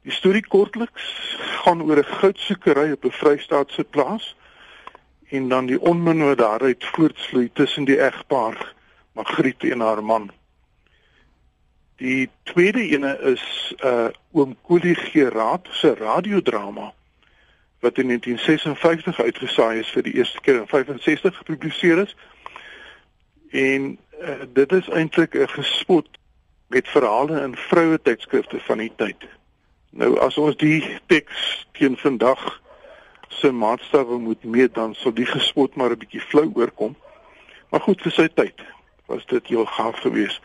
Die 0.03 0.13
storie 0.13 0.47
kortliks 0.47 1.37
gaan 1.61 1.83
oor 1.83 1.99
'n 1.99 2.05
goudsoekery 2.05 2.93
op 2.93 3.05
'n 3.05 3.11
Vrystaatse 3.21 3.85
plaas 3.85 4.37
en 5.29 5.49
dan 5.49 5.67
die 5.67 5.81
onmin 5.81 6.25
wat 6.25 6.39
daaruit 6.39 6.85
voortvloei 6.85 7.51
tussen 7.53 7.85
die 7.85 8.01
egpaar 8.01 8.75
Magriet 9.13 9.65
en 9.65 9.81
haar 9.81 10.05
man. 10.05 10.31
Die 11.97 12.31
tweede 12.43 12.89
ene 12.89 13.19
is 13.21 13.75
uh 13.85 14.09
oom 14.33 14.57
Kolie 14.63 14.95
Geraad 14.95 15.69
se 15.71 15.95
radiodrama 15.95 16.93
wat 17.81 17.99
in 17.99 18.07
1956 18.07 19.21
uitgesaai 19.21 19.79
is 19.79 19.91
vir 19.91 20.03
die 20.03 20.15
eerste 20.15 20.41
keer 20.41 20.61
in 20.61 20.67
65 20.67 21.37
gepubliseer 21.37 21.99
is. 21.99 22.17
En 23.51 23.99
uh, 24.21 24.31
dit 24.53 24.73
is 24.73 24.89
eintlik 24.89 25.35
'n 25.35 25.49
gespot 25.49 26.09
met 26.69 26.89
verhale 26.89 27.41
in 27.41 27.57
vroue 27.57 28.01
tydskrifte 28.03 28.61
van 28.61 28.79
die 28.79 28.93
tyd. 28.97 29.29
Nou 29.91 30.19
as 30.19 30.37
ons 30.39 30.57
die 30.57 30.99
teks 31.07 31.67
teen 31.73 31.97
vandag 31.97 32.61
se 33.29 33.53
maatstawwe 33.53 34.19
moet 34.19 34.45
meet 34.45 34.75
dan 34.75 34.95
sal 34.95 35.13
die 35.13 35.27
gespot 35.27 35.75
maar 35.75 35.91
'n 35.91 35.99
bietjie 35.99 36.21
flou 36.21 36.51
oorkom. 36.55 36.97
Maar 37.71 37.81
goed 37.81 38.03
vir 38.03 38.13
sy 38.13 38.29
tyd 38.29 38.61
was 39.07 39.27
dit 39.27 39.47
heel 39.47 39.65
gaaf 39.65 39.99
geweest. 39.99 40.41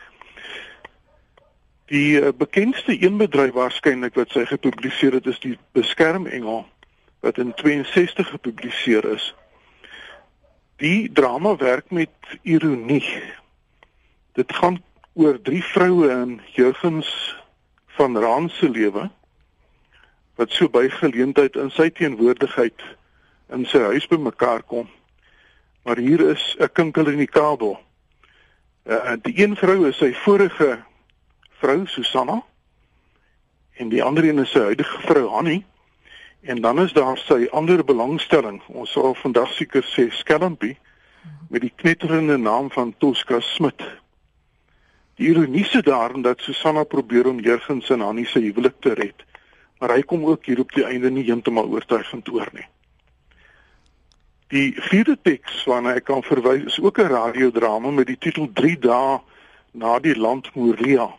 Die 1.86 2.20
uh, 2.20 2.28
bekendste 2.36 2.98
eenbedryf 2.98 3.52
waarskynlik 3.52 4.14
wat 4.14 4.30
sy 4.30 4.44
gepubliseer 4.44 5.12
het 5.12 5.26
is 5.26 5.40
die 5.40 5.58
Beskermengel 5.72 6.64
wat 7.24 7.38
in 7.38 7.54
62 7.54 8.28
gepubliseer 8.28 9.04
is. 9.04 9.34
Die 10.76 11.12
drama 11.12 11.56
werk 11.56 11.90
met 11.90 12.12
ironie. 12.42 13.22
Dit 14.32 14.52
gaan 14.52 14.82
oor 15.12 15.40
drie 15.40 15.62
vroue 15.64 16.10
in 16.10 16.40
Jurgens 16.52 17.36
van 17.96 18.18
Raan 18.18 18.50
se 18.50 18.68
lewe 18.68 19.08
wat 20.34 20.50
so 20.52 20.68
by 20.68 20.88
geleentheid 20.90 21.56
in 21.56 21.70
sy 21.70 21.88
teenwoordigheid 21.94 22.82
in 23.54 23.64
sy 23.70 23.80
huis 23.86 24.08
bymekaar 24.10 24.66
kom. 24.66 24.88
Maar 25.86 26.02
hier 26.02 26.20
is 26.28 26.56
'n 26.58 26.72
kinkel 26.72 27.06
in 27.06 27.22
die 27.22 27.30
kabel. 27.30 27.78
Uh, 28.84 29.16
die 29.22 29.38
een 29.40 29.56
vrou 29.56 29.88
is 29.88 29.96
sy 29.96 30.12
vorige 30.12 30.82
vrou 31.48 31.86
Susanna 31.86 32.42
en 33.72 33.88
die 33.88 34.02
ander 34.02 34.24
een 34.24 34.38
is 34.38 34.50
sy 34.50 34.60
huidige 34.60 35.00
vrou 35.00 35.28
Hanni. 35.28 35.64
En 36.44 36.60
dan 36.60 36.80
is 36.80 36.92
daar 36.92 37.18
sy 37.18 37.46
ander 37.50 37.84
belangstelling. 37.84 38.62
Ons 38.68 38.92
sal 38.92 39.14
vandag 39.14 39.52
seker 39.56 39.84
sê 39.84 40.10
Skelmpie 40.12 40.76
met 41.48 41.64
die 41.64 41.72
knetterende 41.76 42.36
naam 42.36 42.70
van 42.70 42.94
Tosca 42.98 43.40
Smit. 43.40 43.80
Die 45.16 45.30
ironie 45.30 45.64
se 45.64 45.82
daarin 45.82 46.22
dat 46.22 46.40
Susanna 46.40 46.84
probeer 46.84 47.26
om 47.26 47.40
Jurgens 47.40 47.90
en 47.90 48.00
Hanni 48.00 48.24
se 48.24 48.40
huwelik 48.44 48.80
te 48.80 48.94
red 48.94 49.24
maar 49.84 49.98
hy 49.98 50.02
kom 50.08 50.22
ook 50.24 50.46
hier 50.48 50.62
op 50.62 50.70
die 50.72 50.86
einde 50.88 51.10
nie 51.12 51.26
heeltemal 51.26 51.66
oortuigend 51.68 52.28
oor 52.32 52.48
nie. 52.56 52.64
Die 54.48 54.70
vierde 54.86 55.18
teks 55.20 55.58
waarna 55.68 55.92
ek 55.98 56.06
kan 56.08 56.22
verwys 56.24 56.64
is 56.70 56.78
ook 56.80 56.98
'n 57.02 57.12
radiodrama 57.12 57.90
met 57.90 58.06
die 58.06 58.16
titel 58.16 58.48
3 58.52 58.78
dae 58.78 59.20
na 59.72 59.98
die 59.98 60.16
land 60.16 60.48
Moria. 60.54 61.10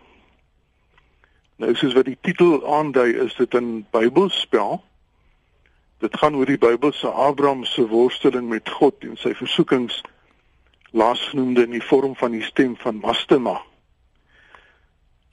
Nou 1.57 1.75
soos 1.75 1.93
wat 1.93 2.05
die 2.05 2.17
titel 2.21 2.65
aandui, 2.65 3.13
is 3.25 3.35
dit 3.35 3.53
'n 3.53 3.85
Bybelspel. 3.91 4.81
Dit 6.03 6.17
gaan 6.17 6.35
oor 6.35 6.45
die 6.45 6.57
Bybel 6.57 6.91
se 6.93 7.07
Abraham 7.07 7.63
se 7.63 7.87
worsteling 7.87 8.49
met 8.49 8.69
God 8.69 9.03
en 9.07 9.15
sy 9.17 9.31
versoekings 9.33 10.01
laasgenoemde 10.91 11.63
in 11.63 11.75
die 11.75 11.83
vorm 11.83 12.15
van 12.15 12.35
die 12.35 12.43
stem 12.43 12.75
van 12.79 12.99
Mastema. 13.03 13.61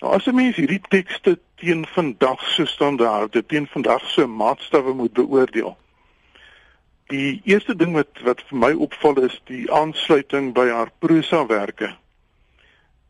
Nou 0.02 0.14
as 0.14 0.26
'n 0.26 0.34
mens 0.34 0.56
hierdie 0.56 0.82
tekste 0.88 1.38
teen 1.54 1.86
vandag 1.86 2.42
se 2.50 2.66
standaarde, 2.66 3.46
teen 3.46 3.66
vandag 3.66 4.10
se 4.10 4.26
maatstawwe 4.26 4.92
moet 4.94 5.12
beoordeel. 5.12 5.76
Die 7.06 7.40
eerste 7.44 7.76
ding 7.76 7.92
wat 7.94 8.22
wat 8.22 8.42
vir 8.48 8.58
my 8.58 8.72
opval 8.72 9.22
is 9.22 9.40
die 9.44 9.72
aansluiting 9.72 10.52
by 10.54 10.68
haar 10.68 10.90
prosawerke. 10.98 11.96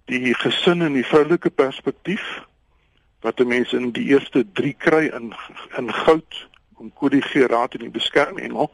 Die 0.04 0.34
gesin 0.34 0.82
en 0.82 0.92
die 0.92 1.06
vroulike 1.06 1.50
perspektief 1.50 2.44
wat 3.20 3.40
'n 3.40 3.48
mens 3.48 3.72
in 3.72 3.90
die 3.92 4.04
eerste 4.04 4.44
3 4.52 4.72
kry 4.72 5.04
in 5.06 5.34
in 5.78 5.92
goud 5.92 6.48
om 6.82 6.92
kodigeraad 6.98 7.74
en 7.74 7.86
die 7.86 7.94
beskermengel 7.94 8.70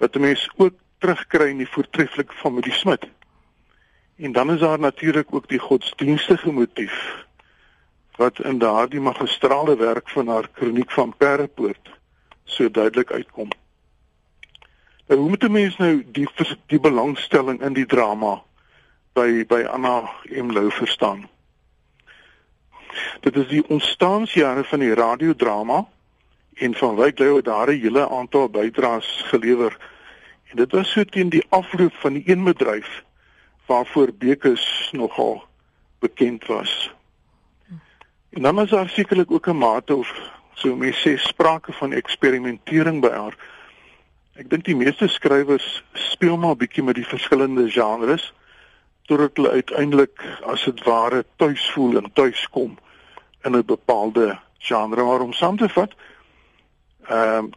wat 0.00 0.16
'n 0.16 0.20
mens 0.20 0.48
ook 0.56 0.74
terugkry 0.98 1.48
in 1.50 1.62
die 1.62 1.72
voortreffelike 1.74 2.34
familie 2.34 2.72
Smit. 2.72 3.06
En 4.16 4.32
dan 4.32 4.50
is 4.50 4.60
daar 4.60 4.78
natuurlik 4.78 5.34
ook 5.34 5.48
die 5.48 5.58
godsdienstige 5.58 6.52
motief 6.52 7.26
wat 8.16 8.40
in 8.40 8.58
daardie 8.58 9.00
magistrale 9.00 9.76
werk 9.76 10.08
van 10.08 10.28
haar 10.28 10.48
kroniek 10.48 10.90
van 10.90 11.14
Perrepoort 11.16 11.90
so 12.44 12.70
duidelik 12.70 13.10
uitkom. 13.10 13.48
Nou 15.06 15.20
hoe 15.20 15.28
moet 15.28 15.44
'n 15.44 15.52
mens 15.52 15.76
nou 15.76 16.04
die 16.12 16.28
die 16.66 16.80
belangstelling 16.80 17.60
in 17.60 17.72
die 17.72 17.86
drama 17.86 18.42
by 19.12 19.46
by 19.46 19.62
Anna 19.70 20.10
M 20.24 20.50
Lou 20.50 20.70
verstaan? 20.70 21.28
Dit 23.20 23.36
is 23.36 23.48
die 23.48 23.68
ontstaansjare 23.68 24.64
van 24.64 24.78
die 24.78 24.94
radiodrama 24.94 25.86
en 26.58 26.74
van 26.74 26.96
Wyk 26.96 27.18
het 27.18 27.44
daar 27.44 27.68
'n 27.68 27.80
hele 27.80 28.08
aantal 28.08 28.48
bydraes 28.48 29.22
gelewer. 29.24 29.76
En 30.50 30.56
dit 30.56 30.72
was 30.72 30.92
so 30.92 31.04
teen 31.04 31.28
die 31.28 31.46
afloop 31.48 31.94
van 31.94 32.12
die 32.12 32.22
een 32.26 32.44
bedryf 32.44 33.04
waarvoor 33.66 34.12
Bekes 34.12 34.88
nogal 34.92 35.44
bekend 35.98 36.46
was. 36.46 36.94
En 38.30 38.42
dan 38.42 38.60
is 38.60 38.70
daar 38.70 38.88
sekerlik 38.88 39.30
ook 39.30 39.46
'n 39.46 39.58
mate 39.58 39.94
of 39.94 40.14
so 40.54 40.76
mense 40.76 41.08
sê 41.08 41.16
sprake 41.16 41.72
van 41.72 41.92
eksperimentering 41.92 43.00
by 43.00 43.10
haar. 43.10 43.36
Ek 44.34 44.50
dink 44.50 44.64
die 44.64 44.76
meeste 44.76 45.08
skrywers 45.08 45.84
speel 45.92 46.36
maar 46.36 46.50
'n 46.50 46.56
bietjie 46.56 46.82
met 46.82 46.94
die 46.94 47.06
verskillende 47.06 47.70
genres 47.70 48.32
totdat 49.02 49.36
hulle 49.36 49.50
uiteindelik 49.50 50.20
as 50.42 50.64
dit 50.64 50.82
ware 50.84 51.24
tuis 51.36 51.70
voel 51.70 51.96
en 51.96 52.12
tuis 52.12 52.48
kom 52.50 52.78
in 53.42 53.56
'n 53.56 53.64
bepaalde 53.64 54.38
genre 54.58 55.02
maar 55.02 55.20
om 55.20 55.32
saam 55.32 55.56
te 55.56 55.68
vat. 55.68 55.94
Ehm 57.08 57.44
um, 57.44 57.50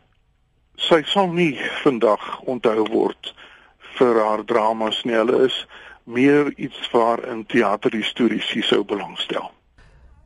sy 0.82 1.04
sal 1.06 1.28
nie 1.30 1.54
vandag 1.84 2.24
onthou 2.50 2.86
word 2.90 3.34
vir 4.00 4.18
haar 4.18 4.44
dramas 4.50 5.04
nie. 5.06 5.14
Hulle 5.14 5.46
is 5.46 5.58
meer 6.04 6.50
iets 6.58 6.80
waarin 6.92 7.46
teaterhistoriese 7.46 8.64
sou 8.66 8.84
belangstel. 8.88 9.52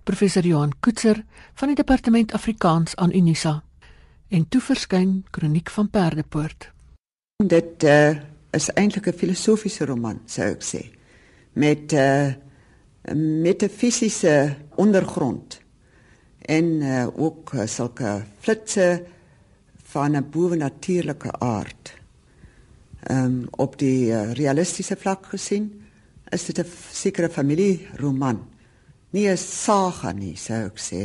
Professor 0.06 0.46
Johan 0.46 0.74
Koetser 0.80 1.24
van 1.54 1.72
die 1.74 1.76
Departement 1.76 2.34
Afrikaans 2.34 2.96
aan 2.96 3.14
Unisa 3.14 3.64
en 4.30 4.48
toe 4.50 4.62
verskyn 4.62 5.26
Kroniek 5.32 5.70
van 5.70 5.90
Perdepoort. 5.90 6.70
Dit 7.44 7.84
uh, 7.84 8.16
is 8.54 8.70
eintlik 8.74 9.08
'n 9.08 9.18
filosofiese 9.18 9.86
roman, 9.86 10.22
sou 10.26 10.48
ek 10.54 10.64
sê, 10.64 10.82
met 11.54 11.92
'n 11.92 11.98
uh, 11.98 12.34
metafisiese 13.42 14.56
ondergrond 14.76 15.62
en 16.42 16.66
uh, 16.66 17.08
ook 17.18 17.54
uh, 17.54 17.66
sulke 17.66 18.24
flitsse 18.40 19.06
van 19.96 20.16
'n 20.16 20.30
bowennatuurlike 20.30 21.32
aard. 21.40 21.94
Ehm 23.04 23.26
um, 23.26 23.48
op 23.52 23.80
die 23.80 24.12
uh, 24.12 24.32
realistiese 24.34 24.96
vlak 25.00 25.26
gesien 25.26 25.66
is 26.30 26.46
dit 26.46 26.60
'n 26.60 26.68
sekere 26.92 27.30
familieroman. 27.30 28.40
Nie 29.10 29.30
'n 29.30 29.38
saga 29.38 30.12
nie, 30.12 30.36
sou 30.36 30.66
ek 30.66 30.80
sê. 30.80 31.04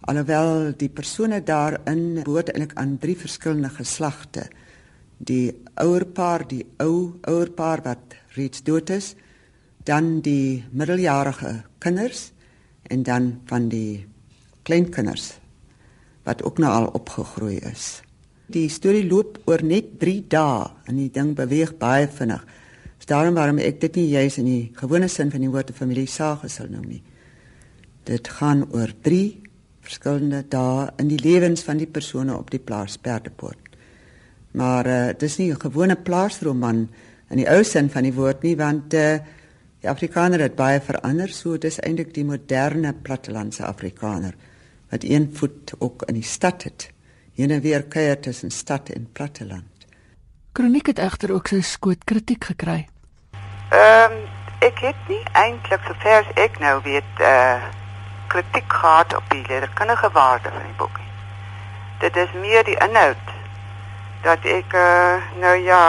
Alhoewel 0.00 0.72
die 0.76 0.88
persone 0.88 1.42
daarin 1.42 2.22
behoort 2.24 2.48
eintlik 2.48 2.74
aan 2.74 2.98
drie 2.98 3.16
verskillende 3.16 3.68
geslagte. 3.68 4.48
Die 5.18 5.52
ouerpaar, 5.74 6.48
die 6.48 6.66
ou 6.78 7.18
ouerpaar 7.20 7.82
wat 7.82 8.14
reeds 8.36 8.62
dood 8.62 8.90
is, 8.90 9.14
dan 9.84 10.20
die 10.20 10.64
middeljarige 10.70 11.64
kinders 11.78 12.32
en 12.82 13.02
dan 13.02 13.40
van 13.46 13.68
die 13.68 14.06
kleinkinders 14.62 15.38
wat 16.22 16.42
ook 16.42 16.58
nou 16.58 16.72
al 16.72 16.86
opgegroei 16.86 17.56
is. 17.56 18.05
Die 18.46 18.68
storie 18.70 19.06
loop 19.08 19.40
oor 19.50 19.62
net 19.66 19.96
3 19.98 20.20
dae 20.30 20.70
en 20.86 21.00
die 21.00 21.10
ding 21.10 21.34
beweeg 21.34 21.74
baie 21.78 22.06
vinnig. 22.06 22.44
Daarom 23.06 23.36
waarom 23.38 23.60
ek 23.62 23.78
dit 23.84 24.00
nie 24.00 24.08
juis 24.16 24.40
in 24.40 24.46
die 24.48 24.62
gewone 24.74 25.06
sin 25.08 25.30
van 25.30 25.44
die 25.44 25.50
woord 25.50 25.70
familie 25.78 26.08
sage 26.10 26.48
sal 26.50 26.66
noem 26.70 26.88
nie. 26.90 27.02
Dit 28.06 28.26
gaan 28.38 28.64
oor 28.74 28.90
3 29.06 29.20
verskillende 29.86 30.42
dae 30.50 30.88
in 30.98 31.12
die 31.12 31.20
lewens 31.22 31.62
van 31.62 31.78
die 31.78 31.86
persone 31.86 32.34
op 32.34 32.50
die 32.50 32.58
plaas 32.58 32.98
Perdepoort. 32.98 33.76
Maar 34.58 34.90
uh, 34.90 35.06
dit 35.14 35.22
is 35.22 35.38
nie 35.38 35.52
'n 35.52 35.60
gewone 35.60 35.96
plaasroman 35.96 36.88
in 37.30 37.36
die 37.36 37.48
ou 37.48 37.62
sin 37.62 37.90
van 37.90 38.02
die 38.02 38.14
woord 38.14 38.42
nie 38.42 38.56
want 38.56 38.94
uh, 38.94 39.18
die 39.80 39.88
Afrikaner 39.88 40.40
het 40.40 40.56
baie 40.56 40.80
verander, 40.80 41.28
so 41.28 41.58
dis 41.58 41.78
eintlik 41.78 42.14
die 42.14 42.24
moderne 42.24 42.92
plattelandse 42.92 43.64
Afrikaner 43.64 44.34
wat 44.90 45.04
een 45.04 45.30
voet 45.32 45.74
ook 45.78 46.02
in 46.08 46.14
die 46.14 46.26
stad 46.26 46.62
het. 46.62 46.95
Heen 47.36 47.60
weer 47.60 47.84
kuier 47.84 48.20
tussen 48.20 48.50
stad 48.50 48.88
en 48.88 49.12
platteland. 49.12 49.86
Kroniek 50.52 50.86
het 50.86 50.98
egter 50.98 51.32
ook 51.34 51.50
sy 51.52 51.58
skoot 51.60 52.04
kritiek 52.08 52.44
gekry. 52.48 52.86
Ehm 53.68 54.12
um, 54.12 54.22
ek 54.64 54.78
het 54.80 55.02
nie 55.12 55.20
eintlik 55.36 55.84
sover 55.84 56.22
as 56.22 56.30
ek 56.40 56.56
nou 56.62 56.78
weet 56.86 57.20
eh 57.20 57.28
uh, 57.28 57.66
kritiek 58.32 58.72
gehad 58.72 59.12
op 59.16 59.28
die 59.28 59.44
letterkundige 59.48 60.10
waarde 60.16 60.48
van 60.48 60.64
die 60.64 60.78
boek. 60.80 60.96
Dit 62.00 62.16
is 62.16 62.32
meer 62.40 62.64
die 62.64 62.78
inhoud 62.88 63.28
dat 64.22 64.48
ek 64.56 64.72
uh, 64.72 65.20
nou 65.44 65.56
ja 65.68 65.84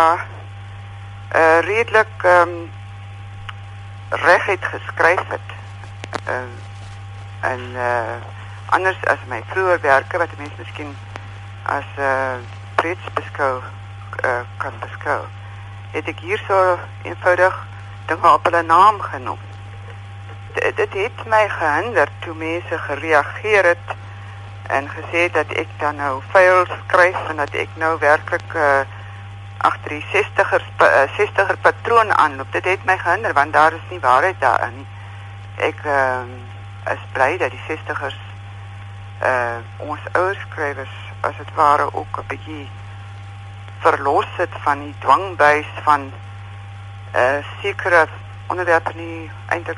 eh 1.31 1.39
uh, 1.39 1.59
redelik 1.63 2.23
ehm 2.23 2.49
um, 2.49 2.69
reg 4.09 4.45
het 4.45 4.71
geskryf 4.75 5.27
het. 5.27 5.49
Ehm 6.25 6.43
uh, 6.43 7.51
en 7.51 7.61
eh 7.75 7.83
uh, 7.83 8.23
anders 8.65 9.05
as 9.05 9.27
my 9.31 9.43
vroeë 9.47 9.79
werke 9.81 10.17
wat 10.17 10.37
mense 10.37 10.59
miskien 10.59 10.95
as 11.67 11.83
'n 11.97 12.01
uh, 12.01 12.35
preets 12.75 13.07
beskou 13.13 13.61
uh, 14.25 14.41
kan 14.57 14.73
beskou. 14.79 15.21
Het 15.91 16.07
ek 16.07 16.19
hier 16.19 16.41
so 16.47 16.79
eenvoudig 17.03 17.55
dinge 18.05 18.29
op 18.33 18.43
hulle 18.43 18.61
naam 18.61 19.01
genoem. 19.01 19.39
D 20.53 20.75
dit 20.75 20.93
het 20.93 21.25
my 21.25 21.49
gehinder 21.49 22.09
toe 22.19 22.35
mense 22.35 22.77
gereageer 22.77 23.65
het 23.65 23.87
en 24.67 24.89
gesê 24.89 25.31
dat 25.31 25.51
ek 25.63 25.67
dan 25.79 25.95
nou 25.95 26.21
vuil 26.31 26.65
skryf 26.65 27.19
en 27.29 27.35
dat 27.43 27.53
ek 27.53 27.69
nou 27.75 27.97
werklik 27.99 28.53
uh, 28.55 28.83
agter 29.57 29.89
die 29.89 30.05
60er 30.13 30.63
uh, 30.81 31.03
60er 31.19 31.59
patroon 31.61 32.13
aanloop. 32.13 32.51
Dit 32.51 32.65
het 32.65 32.83
my 32.85 32.97
gehinder 32.97 33.33
want 33.33 33.53
daar 33.53 33.73
is 33.73 33.89
nie 33.89 33.99
waarheid 33.99 34.39
daarin 34.39 34.75
nie. 34.75 34.87
Ek 35.55 35.83
uh, 35.85 36.23
is 36.93 37.03
bly 37.11 37.37
dat 37.37 37.51
die 37.51 37.65
60ers 37.67 38.19
uh 39.25 39.57
ons 39.77 40.03
ouerskrywers 40.13 41.06
as 41.27 41.37
dit 41.37 41.53
ware 41.55 41.93
ook 41.93 42.19
'n 42.19 42.27
bietjie 42.27 42.69
verlos 43.79 44.31
het 44.37 44.53
van 44.63 44.79
die 44.79 44.95
dwangbuis 44.99 45.69
van 45.83 46.11
uh 47.15 47.39
sekere 47.61 48.07
onderwerpe 48.47 48.91
nie 48.95 49.31
eintlik 49.47 49.77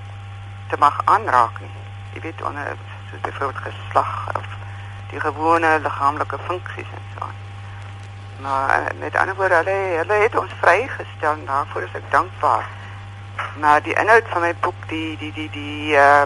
te 0.70 0.76
mag 0.80 1.02
aanraak 1.06 1.60
nie. 1.60 1.76
Jy 2.14 2.22
weet 2.22 2.42
onder 2.42 2.76
soos 3.10 3.22
byvoorbeeld 3.22 3.64
geslag 3.64 4.28
of 4.36 4.48
die 5.10 5.20
gewone 5.20 5.80
liggaamlike 5.80 6.38
funksies 6.46 6.92
en 6.98 7.06
so. 7.18 7.26
Maar 8.42 8.80
uh, 8.80 9.00
met 9.00 9.16
ander 9.16 9.36
woorde, 9.36 9.56
hulle 9.56 9.80
hulle 9.98 10.14
het 10.14 10.36
ons 10.36 10.54
vrygestel 10.62 11.32
en 11.32 11.46
daarvoor 11.46 11.82
is 11.82 11.94
ek 11.94 12.12
dankbaar. 12.12 12.68
Maar 13.60 13.82
die 13.82 13.94
inhoud 13.94 14.28
van 14.30 14.42
my 14.42 14.54
boek, 14.60 14.88
die 14.88 15.18
die 15.18 15.34
die 15.34 15.50
die 15.50 15.96
uh 15.96 16.24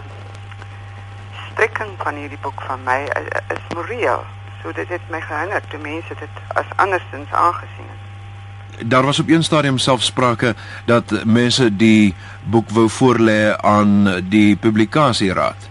strekking 1.50 1.90
van 1.98 2.14
hierdie 2.14 2.38
boek 2.42 2.62
van 2.62 2.82
my 2.82 3.00
is, 3.04 3.28
is 3.56 3.74
moreel. 3.74 4.24
So 4.64 4.72
dit 4.72 4.88
het 4.88 5.10
my 5.12 5.20
gehinder 5.20 5.60
toe 5.68 5.78
mense 5.78 6.14
dit 6.16 6.38
as 6.56 6.70
andersins 6.80 7.32
aangesien 7.32 7.88
het. 7.92 8.88
Daar 8.88 9.04
was 9.04 9.18
op 9.20 9.28
een 9.28 9.44
stadium 9.44 9.78
selfsprake 9.78 10.54
dat 10.86 11.12
mense 11.24 11.76
die 11.76 12.14
boek 12.44 12.70
wou 12.70 12.88
voorlê 12.88 13.52
aan 13.56 14.22
die 14.28 14.56
publikasieraad. 14.56 15.68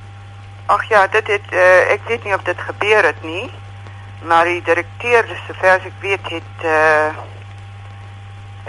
Ag 0.66 0.86
ja, 0.90 1.08
dit 1.08 1.28
het 1.28 1.50
uh, 1.52 1.92
ek 1.96 2.06
weet 2.08 2.24
nie 2.24 2.36
of 2.36 2.46
dit 2.46 2.60
gebeur 2.70 3.04
het 3.04 3.24
nie, 3.24 3.50
maar 4.30 4.46
die 4.46 4.62
direkteur, 4.62 5.26
sover 5.48 5.74
as 5.74 5.90
ek 5.90 5.98
weet, 6.06 6.30
het 6.30 6.68
uh, 6.70 7.10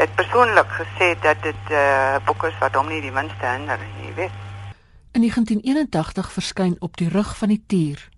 het 0.00 0.14
persoonlik 0.14 0.72
gesê 0.80 1.12
dat 1.20 1.36
dit 1.44 1.70
uh, 1.70 2.16
boek 2.24 2.48
is 2.48 2.56
wat 2.64 2.74
hom 2.74 2.88
nie 2.88 3.04
die 3.04 3.12
minste 3.12 3.46
hinder 3.46 3.78
nie, 4.00 4.10
weet. 4.16 4.42
In 5.14 5.20
1981 5.20 6.32
verskyn 6.32 6.76
op 6.80 6.96
die 6.96 7.12
rug 7.12 7.36
van 7.36 7.52
die 7.54 7.62
tier. 7.66 8.08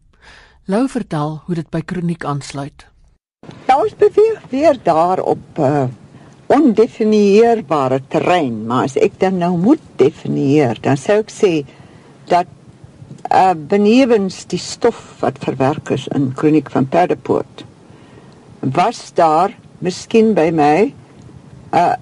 Lou 0.67 0.89
vertel 0.91 1.37
hoe 1.47 1.55
dit 1.55 1.67
by 1.71 1.79
kroniek 1.87 2.25
aansluit. 2.27 2.89
Nou 3.69 3.85
is 3.87 3.93
beweeg 3.95 4.41
weer 4.51 4.79
daar 4.83 5.21
op 5.23 5.61
uh, 5.63 5.85
ondefinieerbare 6.51 8.01
terrein, 8.11 8.65
maar 8.67 8.89
as 8.89 8.97
ek 8.99 9.15
dan 9.23 9.39
nou 9.39 9.53
moet 9.63 9.85
definieer, 10.03 10.81
dan 10.83 10.99
sou 10.99 11.21
ek 11.23 11.31
sê 11.31 11.53
dat 12.33 12.51
uh 13.31 13.55
benewens 13.55 14.43
die 14.51 14.59
stof 14.59 14.99
wat 15.23 15.39
verwerk 15.43 15.91
is 15.95 16.09
in 16.15 16.33
kroniek 16.35 16.69
van 16.71 16.87
Perdepoort 16.87 17.65
was 18.75 19.01
daar 19.15 19.55
miskien 19.83 20.35
by 20.35 20.51
my 20.55 20.93
uh 21.75 21.95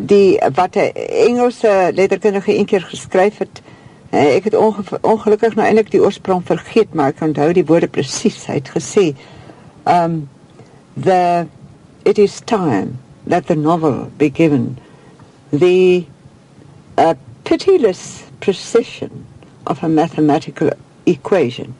die 0.00 0.40
wat 0.56 0.76
'n 0.76 0.92
Engelse 1.28 1.92
letterkundige 1.92 2.52
eendag 2.56 2.90
geskryf 2.90 3.38
het 3.44 3.62
ek 4.10 4.44
het 4.44 4.56
ongelukkig 5.02 5.54
nou 5.54 5.66
eintlik 5.66 5.90
die 5.92 6.00
oorsprong 6.00 6.44
vergeet, 6.46 6.94
maar 6.94 7.12
ek 7.12 7.20
onthou 7.24 7.52
die 7.52 7.66
woorde 7.68 7.88
presies. 7.92 8.46
Hy 8.48 8.60
het 8.60 8.70
gesê, 8.72 9.12
um 9.84 10.28
the 10.96 11.46
it 12.04 12.18
is 12.18 12.40
time 12.40 12.98
that 13.26 13.46
the 13.46 13.54
novel 13.54 14.08
be 14.16 14.30
given 14.30 14.78
the 15.52 16.06
a 16.96 17.14
pitiless 17.44 18.24
precision 18.40 19.26
of 19.66 19.82
a 19.82 19.88
mathematical 19.88 20.70
equation. 21.04 21.74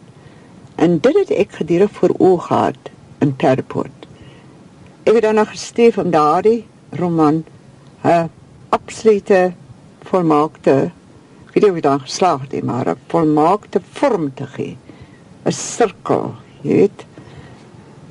En 0.76 0.98
dit 0.98 1.14
het 1.14 1.30
ek 1.30 1.56
gedurig 1.60 1.90
voor 1.90 2.14
oog 2.18 2.46
gehad 2.46 2.92
in 3.18 3.36
Perport. 3.36 4.06
Ek 5.02 5.14
het 5.14 5.22
dan 5.22 5.34
nog 5.34 5.50
gesteef 5.50 5.98
om 5.98 6.10
daardie 6.10 6.66
roman 6.90 7.44
'n 8.04 8.30
absolute 8.68 9.52
volmaakte 10.02 10.90
weet 11.58 11.72
nie 11.72 11.80
hy 11.80 11.84
dan 11.84 12.00
geslaag 12.00 12.40
het 12.46 12.52
nie, 12.52 12.62
maar 12.62 12.88
'n 12.88 13.00
volmaakte 13.08 13.80
vorm 13.92 14.34
te 14.34 14.46
gee. 14.46 14.76
'n 15.44 15.52
Sirkel, 15.52 16.34
jy 16.62 16.74
weet. 16.74 17.04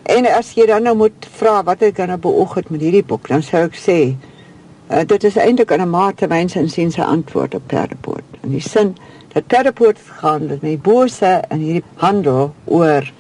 En 0.03 0.25
as 0.25 0.53
jy 0.53 0.65
dan 0.65 0.83
nou 0.83 0.95
moet 0.95 1.27
vra 1.37 1.63
wat 1.63 1.81
ek 1.81 1.95
gaan 1.95 2.07
nou 2.07 2.17
beoog 2.17 2.53
het 2.53 2.69
met 2.69 2.81
hierdie 2.81 3.03
boek, 3.03 3.27
dan 3.27 3.43
sou 3.43 3.63
ek 3.63 3.75
sê 3.75 4.15
uh, 4.91 5.03
dit 5.05 5.23
is 5.23 5.35
eintlik 5.35 5.71
'n 5.71 5.89
mate 5.89 6.27
mens 6.27 6.55
en 6.55 6.69
sien 6.69 6.91
se 6.91 7.03
antwoord 7.03 7.55
op 7.55 7.67
Perdepoort. 7.67 8.23
In 8.43 8.51
die 8.51 8.61
sin 8.61 8.95
dat 9.33 9.47
Perdepoort 9.47 9.99
gaan 10.19 10.47
met 10.47 10.61
my 10.61 10.77
bose 10.77 11.25
en 11.49 11.59
hierdie 11.59 11.83
handel 11.95 12.53
oor 12.65 13.11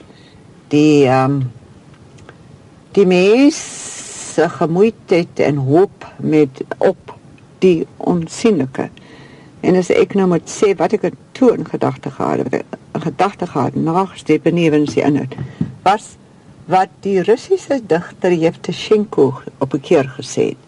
die 0.67 1.07
ehm 1.07 1.31
um, 1.31 1.51
die 2.91 3.05
mens 3.05 3.57
se 4.33 4.49
gemoeidheid 4.49 5.39
en 5.39 5.55
hoop 5.55 6.05
met 6.17 6.61
op 6.77 7.15
die 7.59 7.87
onsienlike. 7.97 8.89
En 9.61 9.75
as 9.75 9.89
ek 9.89 10.13
nou 10.13 10.27
moet 10.27 10.49
sê 10.49 10.75
wat 10.77 10.93
ek 10.93 11.09
toe 11.31 11.53
in 11.57 11.65
gedagte 11.65 12.11
gehad 12.11 12.45
het, 12.45 12.65
in 12.93 13.01
gedagte 13.01 13.47
gehad 13.47 13.75
nagesteep 13.75 14.43
benewens 14.43 14.93
die 14.93 15.03
inhoud, 15.03 15.35
was 15.83 16.15
wat 16.67 16.91
die 17.01 17.21
Russiese 17.23 17.79
digter 17.87 18.33
Yevtushenko 18.33 19.33
op 19.57 19.73
'n 19.73 19.81
keer 19.81 20.07
gesê 20.19 20.45
het. 20.51 20.63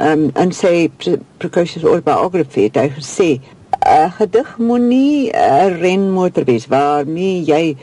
Ehm 0.00 0.24
um, 0.24 0.30
en 0.34 0.50
sê 0.52 0.90
precocious 1.36 1.84
autobiography 1.84 2.62
het 2.62 2.76
hy 2.76 2.88
gesê 2.88 3.40
'n 3.86 4.10
gedig 4.18 4.58
moenie 4.58 5.30
'n 5.32 5.78
renmotor 5.80 6.44
wees 6.44 6.66
waarmee 6.66 7.44
jy 7.44 7.76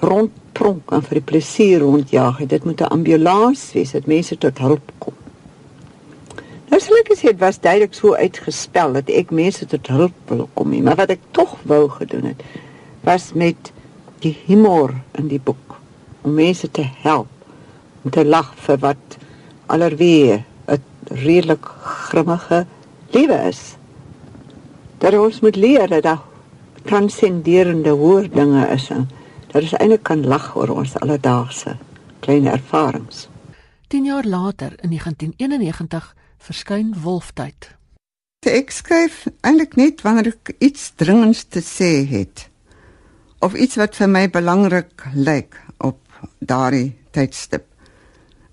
rondpronk 0.00 0.90
en 0.90 1.02
vir 1.02 1.14
die 1.14 1.28
plesier 1.30 1.80
rondjaag. 1.80 2.46
Dit 2.46 2.64
moet 2.64 2.80
'n 2.80 2.92
ambulans 2.96 3.72
wees 3.72 3.92
dat 3.92 4.06
mense 4.06 4.38
tot 4.38 4.58
hulp 4.58 4.92
kom. 4.98 5.14
Nou 6.70 6.80
sê 6.82 6.96
ek 7.00 7.12
dit 7.14 7.38
was 7.38 7.60
duidelik 7.62 7.94
so 7.94 8.14
uitgespel 8.14 8.96
dat 8.98 9.10
ek 9.10 9.30
mense 9.30 9.66
tot 9.70 9.86
hulp 9.86 10.16
wil 10.30 10.48
kom 10.54 10.70
nie, 10.70 10.82
maar 10.82 10.98
wat 10.98 11.14
ek 11.14 11.22
tog 11.30 11.54
wou 11.62 11.86
gedoen 11.88 12.32
het 12.32 12.42
was 13.06 13.32
met 13.38 13.70
die 14.24 14.34
humor 14.46 14.90
in 15.14 15.28
die 15.30 15.38
boek 15.38 15.76
om 16.26 16.34
mense 16.34 16.70
te 16.74 16.82
help 17.04 17.30
om 18.02 18.10
te 18.10 18.24
lag 18.26 18.50
vir 18.66 18.80
wat 18.82 19.18
allerweë 19.70 20.42
'n 20.74 20.82
redelik 21.22 21.64
grimmige 22.08 22.66
lewe 23.10 23.38
is. 23.48 23.76
Dat 24.98 25.14
ons 25.14 25.40
moet 25.40 25.56
leer 25.56 25.88
dat 25.88 26.02
daar 26.02 26.22
transcenderende 26.82 27.90
hoër 27.90 28.30
dinge 28.30 28.66
is 28.68 28.90
en 28.90 29.08
dat 29.52 29.62
ons 29.62 29.72
eintlik 29.72 30.02
kan 30.02 30.26
lag 30.26 30.56
oor 30.56 30.68
ons 30.68 30.98
alledaagse 30.98 31.76
klein 32.20 32.46
ervarings. 32.46 33.28
10 33.88 34.04
jaar 34.04 34.24
later 34.24 34.72
in 34.82 34.88
1991 34.88 36.14
verskyn 36.46 36.94
Wolftyd. 37.02 37.74
Ek 38.46 38.70
skryf 38.70 39.26
eintlik 39.42 39.74
net 39.76 40.02
wanneer 40.06 40.30
ek 40.30 40.54
iets 40.62 40.92
dringends 40.94 41.44
te 41.50 41.60
sê 41.60 42.06
het 42.06 42.48
of 43.42 43.54
iets 43.54 43.76
wat 43.76 43.96
vir 43.98 44.08
my 44.08 44.28
belangrik 44.30 45.02
lyk 45.14 45.58
daardie 46.40 46.94
tydstip. 47.12 47.66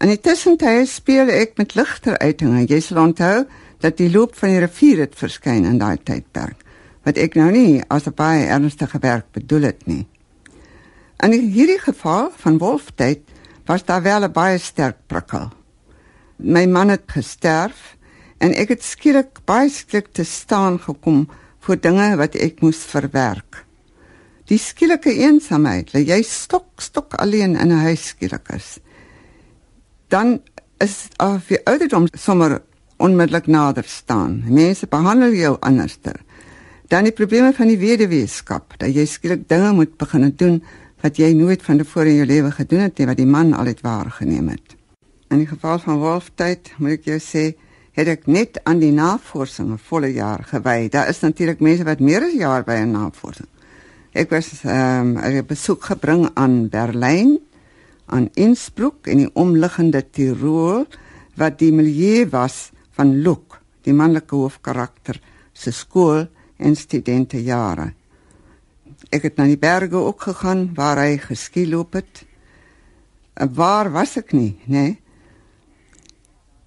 In 0.04 0.12
die 0.12 0.20
tussentye 0.20 0.84
speel 0.90 1.32
ek 1.32 1.56
met 1.58 1.76
ligter 1.78 2.18
uitinge. 2.20 2.66
Jy 2.68 2.80
sal 2.84 3.00
onthou 3.06 3.46
dat 3.84 3.98
die 4.00 4.10
loop 4.12 4.36
van 4.40 4.52
die 4.52 4.64
rivier 4.64 5.06
het 5.06 5.16
verskyn 5.16 5.68
in 5.68 5.80
daai 5.82 5.98
tydperk 5.98 6.60
wat 7.04 7.18
ek 7.20 7.34
nou 7.36 7.50
nie 7.52 7.84
as 7.92 8.08
'n 8.08 8.16
baie 8.16 8.48
ernstige 8.48 9.00
werk 9.04 9.26
bedoel 9.36 9.62
het 9.62 9.88
nie. 9.88 10.08
In 11.20 11.32
hierdie 11.32 11.80
geval 11.80 12.32
van 12.32 12.58
Wolftyd 12.58 13.20
was 13.66 13.84
daar 13.84 14.02
wel 14.02 14.24
'n 14.24 14.32
baie 14.32 14.58
sterk 14.58 14.98
prikkel. 15.08 15.52
My 16.44 16.66
man 16.68 16.92
het 16.92 17.08
gesterf 17.08 17.96
en 18.44 18.52
ek 18.52 18.76
het 18.76 18.84
skielik 18.84 19.40
baie 19.48 19.70
skielik 19.72 20.12
te 20.12 20.26
staan 20.28 20.76
gekom 20.84 21.24
vir 21.64 21.80
dinge 21.80 22.10
wat 22.20 22.36
ek 22.36 22.60
moes 22.60 22.82
verwerk. 22.92 23.64
Die 24.52 24.60
skielike 24.60 25.14
eensaamheid, 25.24 25.94
dat 25.96 26.04
jy 26.04 26.20
stok 26.28 26.84
stok 26.84 27.16
alleen 27.24 27.56
in 27.56 27.72
'n 27.72 27.86
huis 27.88 28.12
skielik 28.12 28.50
is. 28.52 28.80
Dan 30.10 30.42
is 30.80 31.08
af 31.18 31.48
die 31.48 31.64
ouderdom 31.64 32.08
sommer 32.12 32.62
onmiddellik 32.98 33.48
nader 33.48 33.84
staan. 33.88 34.44
Mense 34.48 34.88
behandel 34.88 35.32
jou 35.32 35.58
anderster. 35.62 36.20
Dan 36.88 37.04
die 37.04 37.16
probleme 37.16 37.54
van 37.54 37.68
die 37.68 37.78
weduweeskap, 37.78 38.74
dat 38.78 38.94
jy 38.94 39.06
skielik 39.06 39.48
dinge 39.48 39.72
moet 39.74 39.98
begin 39.98 40.34
doen 40.38 40.64
wat 41.02 41.18
jy 41.18 41.34
nooit 41.34 41.64
van 41.64 41.78
tevore 41.78 42.10
in 42.10 42.16
jou 42.16 42.26
lewe 42.26 42.52
gedoen 42.52 42.80
het 42.80 42.98
nie, 42.98 43.08
wat 43.08 43.18
die 43.18 43.26
man 43.26 43.54
altyd 43.54 43.82
waargeneem 43.82 44.50
het. 44.50 44.83
In 45.30 45.38
die 45.38 45.48
geval 45.48 45.80
van 45.80 46.00
Wolftyd, 46.00 46.74
moet 46.78 47.00
ek 47.00 47.06
jou 47.06 47.20
sê, 47.20 47.54
het 47.94 48.08
ek 48.08 48.28
net 48.28 48.60
aan 48.64 48.80
die 48.80 48.92
navorsing 48.92 49.72
'n 49.72 49.78
volle 49.78 50.14
jaar 50.14 50.44
gewy. 50.44 50.90
Daar 50.90 51.10
is 51.10 51.20
natuurlik 51.20 51.60
mense 51.60 51.84
wat 51.84 52.00
meer 52.00 52.24
as 52.24 52.34
'n 52.34 52.38
jaar 52.38 52.64
by 52.64 52.74
'n 52.74 52.92
navorsing 52.92 53.48
Ek 54.14 54.30
was 54.30 54.62
ehm 54.62 55.18
um, 55.18 55.42
'n 55.42 55.46
besoek 55.46 55.90
gebring 55.90 56.30
aan 56.38 56.70
Berlyn, 56.70 57.40
aan 58.06 58.30
Innsbruck 58.34 59.08
en 59.10 59.18
die 59.18 59.30
omliggende 59.34 60.04
Tirol 60.06 60.86
wat 61.34 61.58
die 61.58 61.72
milieu 61.74 62.30
was 62.30 62.70
van 62.94 63.16
Luke, 63.26 63.58
die 63.82 63.94
manlike 63.94 64.36
hoofkarakter 64.36 65.18
se 65.54 65.72
skool 65.72 66.28
en 66.58 66.76
studente 66.76 67.42
jare. 67.42 67.94
Ek 69.10 69.24
het 69.24 69.38
na 69.38 69.50
die 69.50 69.58
berge 69.58 69.98
ook 69.98 70.22
gegaan 70.22 70.70
waar 70.78 71.02
hy 71.02 71.18
geskieloop 71.18 71.94
het. 71.98 72.26
Waar 73.34 73.90
was 73.92 74.18
ek 74.18 74.34
nie, 74.34 74.60
nê? 74.66 74.78
Nee? 74.78 74.98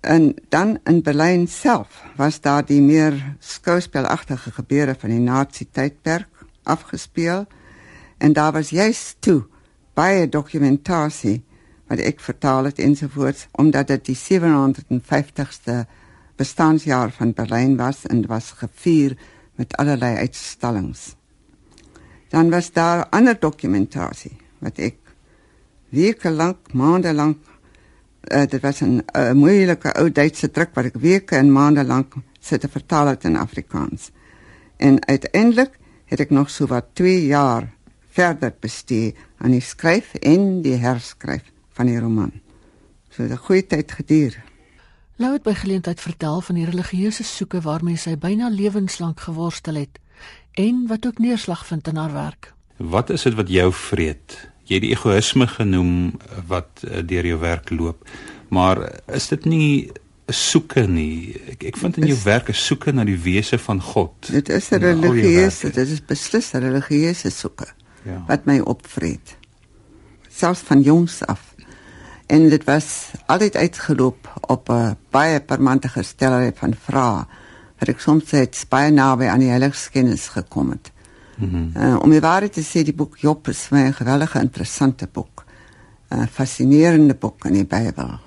En 0.07 0.35
dan 0.49 0.79
in 0.85 1.03
Berlyn 1.03 1.49
self 1.49 2.05
was 2.17 2.41
daar 2.41 2.63
die 2.65 2.81
meer 2.81 3.37
skouspelagtige 3.39 4.53
gebeure 4.55 4.95
van 4.99 5.11
die 5.11 5.19
Nazi 5.19 5.67
tydperk 5.67 6.45
afgespeel 6.63 7.47
en 8.19 8.33
daar 8.33 8.53
was 8.53 8.71
juist 8.71 9.17
toe 9.21 9.41
baie 9.99 10.29
dokumentasie 10.29 11.41
wat 11.91 11.99
ek 11.99 12.23
vertaal 12.23 12.71
het 12.71 12.79
ensovoorts 12.79 13.49
omdat 13.59 13.91
dit 13.91 14.13
die 14.13 14.19
750ste 14.21 15.81
bestaanjaar 16.39 17.11
van 17.19 17.35
Berlyn 17.35 17.75
was 17.77 18.05
en 18.07 18.23
was 18.31 18.53
gevier 18.63 19.19
met 19.59 19.75
allerlei 19.77 20.17
uitstallings. 20.23 21.17
Dan 22.31 22.51
was 22.51 22.71
daar 22.73 23.09
ander 23.11 23.35
dokumentasie 23.41 24.37
wat 24.63 24.79
ek 24.79 25.03
weke 25.91 26.31
lank, 26.31 26.71
maande 26.73 27.15
lank 27.15 27.43
uh, 28.33 28.47
dit 28.47 28.61
was 28.61 28.81
'n 28.81 29.03
uh, 29.17 29.33
moeilike 29.33 29.95
ou 29.95 30.11
Duitse 30.13 30.51
druk 30.51 30.75
wat 30.75 30.85
ek 30.85 30.97
weke 31.01 31.37
en 31.37 31.53
maande 31.53 31.85
lank 31.85 32.15
sit 32.41 32.61
te 32.61 32.69
vertaal 32.69 33.07
het 33.07 33.25
in 33.25 33.37
Afrikaans. 33.37 34.11
En 34.77 35.07
uiteindelik 35.07 35.79
het 36.05 36.21
ek 36.21 36.31
nog 36.31 36.51
so 36.51 36.67
wat 36.67 36.95
2 36.95 37.27
jaar 37.27 37.73
verder 38.11 38.55
bestee 38.61 39.15
aan 39.39 39.51
die 39.51 39.61
skryf 39.61 40.15
en 40.15 40.63
die 40.63 40.77
herskryf 40.77 41.53
van 41.77 41.87
die 41.87 41.99
roman. 42.01 42.33
So 43.11 43.23
'n 43.23 43.37
goeie 43.37 43.67
tyd 43.67 43.93
geduur. 43.93 44.43
Lou 45.17 45.33
het 45.33 45.43
by 45.43 45.55
geleentheid 45.55 46.01
vertel 46.01 46.41
van 46.41 46.55
die 46.55 46.65
religieuse 46.65 47.25
soeke 47.25 47.61
waarmee 47.61 47.97
sy 47.97 48.17
byna 48.17 48.49
lewenslank 48.49 49.21
geworstel 49.21 49.75
het 49.75 49.99
en 50.53 50.87
wat 50.87 51.07
ook 51.07 51.19
neerslag 51.19 51.67
vind 51.67 51.89
in 51.89 51.97
haar 51.97 52.13
werk. 52.13 52.53
Wat 52.77 53.11
is 53.11 53.23
dit 53.23 53.35
wat 53.35 53.49
jou 53.49 53.73
vreet? 53.73 54.51
Jy 54.67 54.81
die 54.83 54.91
egoïsme 54.95 55.47
genoem 55.47 56.17
wat 56.51 56.83
eh, 56.83 57.03
deur 57.07 57.27
jou 57.27 57.39
werk 57.41 57.71
loop. 57.71 58.09
Maar 58.49 58.83
is 59.15 59.29
dit 59.29 59.45
nie 59.45 59.93
soeke 60.27 60.87
nie. 60.91 61.37
Ek 61.53 61.63
ek 61.71 61.79
vind 61.79 62.01
in 62.03 62.09
jou 62.11 62.19
werk 62.25 62.51
'n 62.51 62.59
soeke 62.59 62.93
na 62.93 63.05
die 63.05 63.19
wese 63.19 63.59
van 63.59 63.81
God. 63.81 64.13
Dit 64.31 64.49
is 64.49 64.71
'n 64.71 64.83
religieuse, 64.83 65.71
dit 65.71 65.89
is 65.89 66.05
beslis 66.05 66.53
'n 66.53 66.61
religieuse 66.61 67.31
soeke. 67.31 67.67
Ja. 68.03 68.25
Wat 68.27 68.45
my 68.47 68.59
opvreet. 68.59 69.37
Selfs 70.29 70.61
van 70.61 70.83
jongs 70.83 71.23
af. 71.27 71.55
En 72.27 72.49
dit 72.49 72.65
was 72.65 73.11
altyd 73.27 73.57
uitgeloop 73.57 74.31
op 74.41 74.69
'n 74.69 74.97
baie 75.11 75.41
permanente 75.41 75.89
gestelheid 75.89 76.59
van 76.59 76.75
vrae 76.75 77.27
wat 77.79 77.89
ek 77.89 78.01
soms 78.01 78.31
het 78.31 78.65
baie 78.69 78.91
naby 78.91 79.25
aan 79.25 79.43
die 79.45 79.53
heiligskens 79.53 80.29
gekom 80.29 80.71
het. 80.71 80.91
Mm 81.37 81.73
uh, 81.77 81.97
om 82.01 82.11
die 82.11 82.21
waarheid 82.21 82.53
te 82.53 82.65
sê, 82.65 82.83
die 82.85 82.97
boek 82.97 83.19
Job 83.21 83.49
is 83.49 83.67
vir 83.69 83.79
my 83.79 83.85
'n 83.89 83.93
geweldige 83.93 84.41
interessante 84.41 85.07
boek. 85.07 85.45
'n 86.11 86.19
uh, 86.19 86.27
Fascinerende 86.27 87.15
boek 87.15 87.45
in 87.45 87.53
die 87.53 87.67
Bybel. 87.67 88.19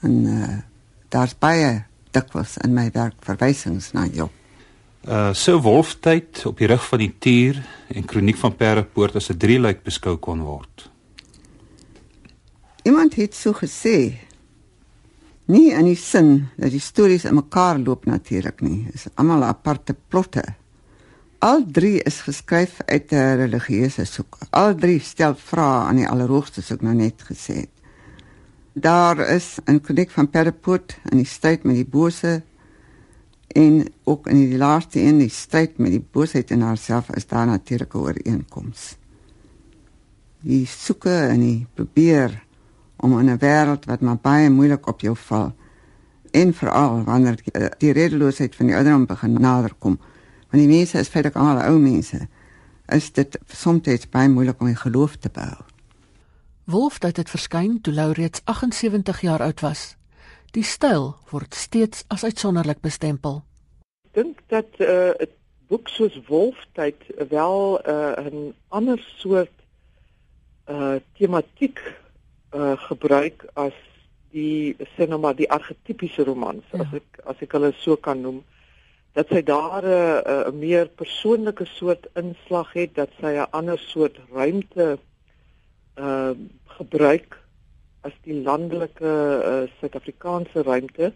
En 0.00 0.12
uh 0.26 0.58
daar's 1.10 1.34
baie 1.38 1.84
dikwels 2.14 2.56
in 2.56 2.74
my 2.74 2.90
werk 2.94 3.16
verwysings 3.20 3.92
na 3.92 4.06
jou. 4.06 4.28
Uh 5.08 5.32
so 5.32 5.60
wolftyd 5.60 6.46
op 6.46 6.58
die 6.58 6.66
rug 6.66 6.84
van 6.88 6.98
die 6.98 7.14
tier 7.18 7.62
en 7.88 8.04
kroniek 8.04 8.36
van 8.36 8.56
Perdepoort 8.56 9.16
as 9.16 9.30
'n 9.30 9.36
drieluik 9.36 9.82
beskou 9.82 10.16
kon 10.16 10.42
word. 10.42 10.90
Iemand 12.82 13.14
het 13.14 13.34
so 13.34 13.52
gesê 13.52 14.18
nie 15.46 15.70
in 15.72 15.84
die 15.84 15.96
sin 15.96 16.48
dat 16.56 16.70
die 16.70 16.80
stories 16.80 17.24
in 17.24 17.34
mekaar 17.34 17.78
loop 17.78 18.04
natuurlik 18.06 18.60
nie. 18.60 18.84
Dit 18.84 18.94
is 18.94 19.06
almal 19.14 19.44
aparte 19.44 19.96
plotte. 20.08 20.44
Al 21.40 21.62
drie 21.64 22.02
is 22.04 22.18
geskryf 22.20 22.82
uit 22.84 23.12
'n 23.12 23.36
religieuse 23.40 24.04
soek. 24.04 24.38
Al 24.50 24.74
drie 24.74 25.00
stel 25.00 25.34
vrae 25.34 25.86
aan 25.88 25.96
die 25.96 26.08
Allerhoogste 26.08 26.60
soos 26.60 26.76
ek 26.76 26.82
nou 26.82 26.94
net 26.94 27.22
gesê 27.24 27.54
het. 27.64 27.70
Daar 28.72 29.18
is 29.18 29.58
'n 29.64 29.80
konik 29.80 30.10
van 30.10 30.30
Perdepoort 30.30 30.98
in 31.10 31.16
die 31.16 31.26
stryd 31.26 31.64
met 31.64 31.74
die 31.74 31.88
bose 31.88 32.42
en 33.46 33.86
ook 34.04 34.26
in 34.26 34.36
die 34.36 34.56
laaste 34.56 35.00
een 35.00 35.18
die 35.18 35.28
stryd 35.28 35.78
met 35.78 35.90
die 35.90 36.04
boosheid 36.12 36.50
in 36.50 36.60
haarself 36.60 37.10
is 37.10 37.26
daar 37.26 37.46
natuurlik 37.46 37.94
'n 37.94 37.98
ooreenkoms. 37.98 38.96
Die 40.40 40.66
soeke 40.66 41.16
en 41.16 41.40
die 41.40 41.66
probeer 41.74 42.44
om 42.96 43.18
in 43.18 43.30
'n 43.30 43.38
wêreld 43.38 43.86
wat 43.86 44.00
maar 44.00 44.18
baie 44.22 44.50
moeilik 44.50 44.86
op 44.86 45.00
jou 45.00 45.16
val 45.16 45.54
en 46.30 46.54
veral 46.54 47.04
wanneer 47.04 47.36
die, 47.36 47.68
die 47.78 47.92
redeloosheid 47.92 48.56
van 48.56 48.66
die 48.66 48.74
ouderdom 48.74 49.06
begin 49.06 49.32
naderkom. 49.32 49.98
Want 50.50 50.62
die 50.62 50.68
mense 50.76 50.98
is 50.98 51.08
feitelik 51.08 51.36
almal 51.38 51.62
ou 51.62 51.78
mense. 51.78 52.28
Is 52.90 53.12
dit 53.12 53.38
soms 53.46 54.06
baie 54.10 54.28
moeilik 54.28 54.60
om 54.60 54.68
'n 54.68 54.76
geloof 54.76 55.16
te 55.16 55.28
bou? 55.28 55.54
Wolf 56.64 57.02
het 57.02 57.14
dit 57.14 57.30
verskyn 57.30 57.80
toe 57.80 57.94
Lou 57.94 58.12
reeds 58.12 58.40
78 58.44 59.20
jaar 59.20 59.42
oud 59.42 59.60
was. 59.60 59.96
Die 60.50 60.62
styl 60.62 61.16
word 61.30 61.54
steeds 61.54 62.04
as 62.08 62.24
uitsonderlik 62.24 62.80
bestempel. 62.80 63.44
dink 64.12 64.40
dat 64.46 64.66
'n 64.78 64.82
uh, 64.82 65.26
boek 65.68 65.88
soos 65.88 66.20
Wolftyd 66.26 67.02
wel 67.28 67.80
'n 67.82 67.90
uh, 67.90 68.26
'n 68.26 68.54
ander 68.68 68.98
soort 69.16 69.56
uh 70.66 70.94
tematiek 71.18 71.78
uh 72.54 72.76
gebruik 72.76 73.46
as 73.54 73.74
die 74.30 74.76
maar 75.20 75.34
die 75.34 75.50
argetipiese 75.50 76.24
romans 76.24 76.64
ja. 76.72 76.78
as 76.78 76.92
ek 76.92 77.20
as 77.24 77.36
ek 77.40 77.52
hulle 77.52 77.72
so 77.72 77.96
kan 77.96 78.20
noem 78.20 78.44
dat 79.12 79.26
sy 79.28 79.42
daar 79.42 79.82
'n 79.82 80.22
uh, 80.26 80.48
'n 80.48 80.58
meer 80.58 80.88
persoonlike 80.88 81.64
soort 81.64 82.06
inslag 82.14 82.72
het 82.72 82.94
dat 82.94 83.10
sy 83.20 83.32
'n 83.36 83.50
ander 83.50 83.78
soort 83.78 84.18
ruimte 84.32 84.98
uh 85.96 86.30
gebruik 86.64 87.38
as 88.00 88.12
die 88.24 88.42
landelike 88.42 89.04
uh, 89.04 89.68
Suid-Afrikaanse 89.78 90.62
ruimte. 90.62 91.12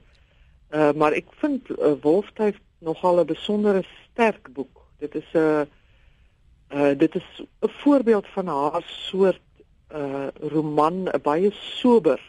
Uh 0.71 0.93
maar 0.93 1.13
ek 1.13 1.31
vind 1.41 1.71
uh, 1.71 1.95
Wolftyd 2.03 2.59
nogal 2.79 3.21
'n 3.21 3.27
besondere 3.27 3.85
sterk 4.11 4.53
boek. 4.53 4.83
Dit 4.99 5.15
is 5.15 5.31
'n 5.33 5.67
uh 6.75 6.93
dit 6.99 7.15
is 7.15 7.29
'n 7.61 7.71
voorbeeld 7.83 8.27
van 8.27 8.47
haar 8.47 8.85
soort 8.87 9.41
uh 9.95 10.29
roman, 10.41 11.09
'n 11.09 11.23
baie 11.23 11.51
sober 11.53 12.21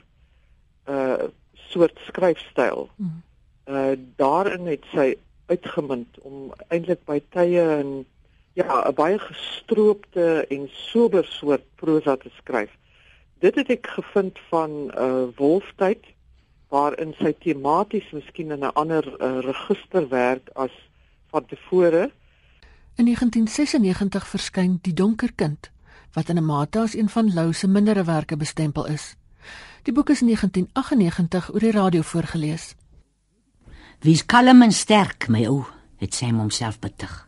uh 0.87 1.23
soort 1.53 1.99
skryfstyl. 2.07 2.89
Hmm. 2.95 3.23
Uh 3.67 3.97
daarin 4.15 4.65
het 4.67 4.83
sy 4.93 5.17
uitgemunt 5.45 6.19
om 6.21 6.53
eintlik 6.67 7.05
by 7.05 7.19
tye 7.29 7.63
en 7.79 8.05
ja, 8.53 8.87
'n 8.87 8.93
baie 8.95 9.19
gestroopte 9.19 10.45
en 10.49 10.69
sober 10.71 11.25
soort 11.25 11.65
prosa 11.75 12.15
te 12.15 12.29
skryf. 12.37 12.71
Dit 13.39 13.55
het 13.55 13.69
ek 13.69 13.87
gevind 13.87 14.39
van 14.49 14.91
uh 14.97 15.27
Wolftyd 15.35 16.03
waarin 16.69 17.13
sy 17.19 17.33
tematies 17.39 18.11
miskien 18.11 18.51
in 18.51 18.63
'n 18.63 18.73
ander 18.73 19.05
uh, 19.21 19.39
register 19.39 20.07
werk 20.09 20.49
as 20.53 20.71
van 21.29 21.45
tevore. 21.45 22.11
In 22.95 23.05
1996 23.05 24.27
verskyn 24.27 24.79
Die 24.81 24.93
Donker 24.93 25.33
Kind 25.35 25.71
wat 26.15 26.29
in 26.29 26.37
'n 26.37 26.45
mate 26.45 26.79
as 26.79 26.95
een 26.95 27.09
van 27.09 27.33
Lou 27.33 27.53
se 27.53 27.67
minderwerke 27.67 28.37
bestempel 28.37 28.87
is. 28.87 29.15
Die 29.83 29.93
boek 29.93 30.09
is 30.09 30.21
in 30.21 30.27
1998 30.27 31.53
oor 31.53 31.59
die 31.59 31.71
radio 31.71 32.01
voorgeles. 32.01 32.75
Wie's 34.03 34.25
kalm 34.25 34.61
en 34.61 34.73
sterk, 34.75 35.29
my 35.29 35.45
ou, 35.47 35.63
het 36.01 36.13
sy 36.13 36.31
homself 36.31 36.79
betug. 36.79 37.23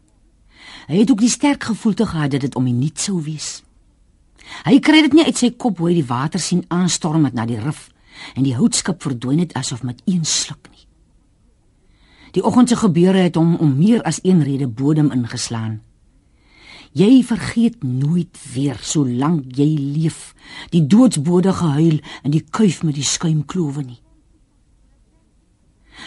Hy 0.88 1.02
het 1.02 1.12
ook 1.12 1.24
die 1.24 1.32
sterk 1.32 1.64
gevoel 1.64 1.94
te 1.94 2.06
gehad 2.06 2.32
dat 2.32 2.42
dit 2.42 2.56
om 2.56 2.66
hom 2.68 2.80
nie 2.80 2.92
sou 2.96 3.22
wees. 3.24 3.62
Hy 4.64 4.80
kry 4.80 5.02
dit 5.04 5.16
nie 5.18 5.26
uit 5.28 5.38
sy 5.38 5.52
kop 5.60 5.80
hoe 5.82 5.90
hy 5.90 5.98
die 6.00 6.08
water 6.08 6.40
sien 6.40 6.66
aanstorm 6.72 7.26
met 7.28 7.36
na 7.36 7.46
die 7.48 7.60
rif 7.60 7.90
en 8.36 8.46
die 8.48 8.56
houtskip 8.56 9.04
verdwyn 9.04 9.42
het 9.44 9.56
asof 9.60 9.84
met 9.84 10.00
een 10.06 10.24
sluk 10.26 10.70
nie. 10.72 10.86
Die 12.36 12.44
oggend 12.46 12.70
se 12.70 12.78
gebeure 12.80 13.26
het 13.28 13.36
hom 13.36 13.56
om 13.56 13.76
meer 13.78 14.02
as 14.08 14.20
een 14.24 14.44
rede 14.44 14.68
bodem 14.68 15.12
ingeslaan. 15.12 15.82
Jy 16.98 17.22
vergeet 17.28 17.84
nooit 17.84 18.38
weer 18.54 18.80
solank 18.82 19.52
jy 19.58 19.68
leef 19.78 20.34
die 20.72 20.86
doodsbode 20.88 21.54
gehuil 21.54 22.00
en 22.24 22.34
die 22.34 22.44
kuif 22.50 22.84
met 22.84 22.96
die 22.96 23.06
skuimklowe 23.06 23.84
nie. 23.84 24.00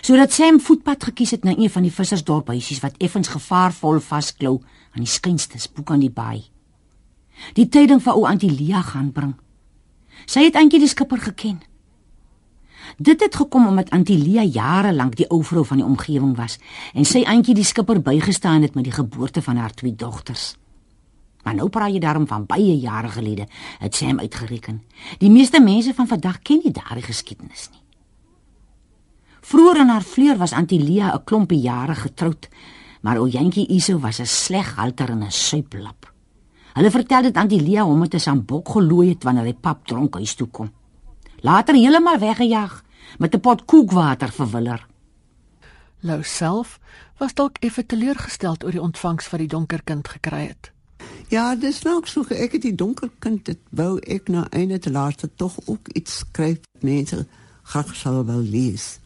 Sodat 0.01 0.33
Sam 0.33 0.61
voetpad 0.63 1.05
gekies 1.11 1.35
het 1.35 1.45
na 1.45 1.55
een 1.57 1.71
van 1.71 1.83
die 1.83 1.93
vissersdorphuisies 1.93 2.81
wat 2.81 2.99
effens 3.03 3.29
gevaarvol 3.29 4.01
vasklou 4.01 4.61
aan 4.95 5.05
die 5.05 5.11
skuinstes 5.11 5.67
boek 5.73 5.91
aan 5.91 6.05
die 6.05 6.13
baai. 6.15 6.45
Die 7.57 7.69
tyding 7.69 8.03
van 8.03 8.15
ou 8.15 8.27
Antilia 8.29 8.83
gaan 8.87 9.11
bring. 9.13 9.35
Sy 10.27 10.47
het 10.47 10.57
eintjie 10.61 10.81
die 10.81 10.91
skipper 10.91 11.21
geken. 11.21 11.61
Dit 12.97 13.21
het 13.21 13.37
gekom 13.37 13.67
omdat 13.67 13.91
Antilia 13.91 14.43
jare 14.43 14.93
lank 14.93 15.17
die 15.17 15.29
ou 15.31 15.43
vrou 15.45 15.65
van 15.67 15.81
die 15.81 15.87
omgewing 15.87 16.37
was 16.37 16.59
en 16.95 17.05
sy 17.05 17.23
eintjie 17.25 17.55
die 17.55 17.67
skipper 17.67 18.01
bygestaan 18.03 18.63
het 18.63 18.75
met 18.75 18.89
die 18.89 18.97
geboorte 18.97 19.43
van 19.43 19.57
haar 19.57 19.75
twee 19.75 19.95
dogters. 19.95 20.55
Maar 21.45 21.55
nou 21.55 21.69
praat 21.73 21.93
jy 21.95 22.01
daarom 22.01 22.27
van 22.29 22.47
baie 22.47 22.77
jare 22.79 23.09
gelede, 23.09 23.47
het 23.79 23.95
Sam 23.95 24.19
uitgereken. 24.21 24.83
Die 25.19 25.31
meeste 25.31 25.61
mense 25.61 25.95
van 25.95 26.07
vandag 26.07 26.43
ken 26.43 26.61
nie 26.65 26.73
daardie 26.73 27.05
geskiedenis 27.05 27.69
nie. 27.73 27.80
Vroeger 29.51 29.81
in 29.81 29.91
haar 29.91 30.07
vleur 30.07 30.37
was 30.39 30.53
Antilia 30.53 31.15
'n 31.15 31.25
klompie 31.25 31.61
jare 31.61 31.95
getroud, 31.95 32.49
maar 33.03 33.19
ou 33.19 33.29
Jantjie 33.29 33.67
Iso 33.69 33.99
was 33.99 34.21
'n 34.21 34.27
sleg 34.27 34.75
halter 34.75 35.11
en 35.11 35.23
'n 35.23 35.31
suiplap. 35.31 36.13
Hulle 36.75 36.91
vertel 36.91 37.23
dit 37.23 37.37
Antilia 37.37 37.83
hom 37.83 38.03
het 38.03 38.15
'n 38.15 38.19
sambok 38.19 38.69
gelooi 38.69 39.09
het 39.09 39.25
wanneer 39.25 39.45
hy 39.45 39.55
pap 39.55 39.87
dronk 39.87 40.15
huis 40.15 40.35
toe 40.35 40.47
kom 40.47 40.71
later 41.41 41.75
heeltemal 41.75 42.19
weggejaag 42.19 42.85
met 43.19 43.35
'n 43.35 43.41
pot 43.41 43.65
koekwater 43.65 44.33
vir 44.33 44.51
Willer. 44.51 44.87
Lou 46.01 46.23
self 46.23 46.81
was 47.19 47.35
dalk 47.35 47.59
effe 47.59 47.87
teleurgesteld 47.87 48.65
oor 48.65 48.71
die 48.71 48.83
ontvangs 48.83 49.31
wat 49.31 49.41
die 49.41 49.49
donker 49.49 49.83
kind 49.85 50.09
gekry 50.09 50.47
het. 50.47 50.73
Ja, 51.29 51.55
dis 51.55 51.83
nou 51.83 52.01
so 52.05 52.25
ek 52.29 52.53
het 52.53 52.63
die 52.63 52.75
donker 52.75 53.11
kind 53.19 53.45
dit 53.45 53.59
wou 53.71 53.99
ek 53.99 54.29
na 54.29 54.47
einde 54.51 54.79
te 54.79 54.91
laaste 54.91 55.31
tog 55.35 55.59
ook 55.67 55.89
iets 55.89 56.17
skryf 56.17 56.59
mense 56.81 57.27
graag 57.63 57.95
sal 57.95 58.25
wel 58.25 58.43
lees. 58.43 58.99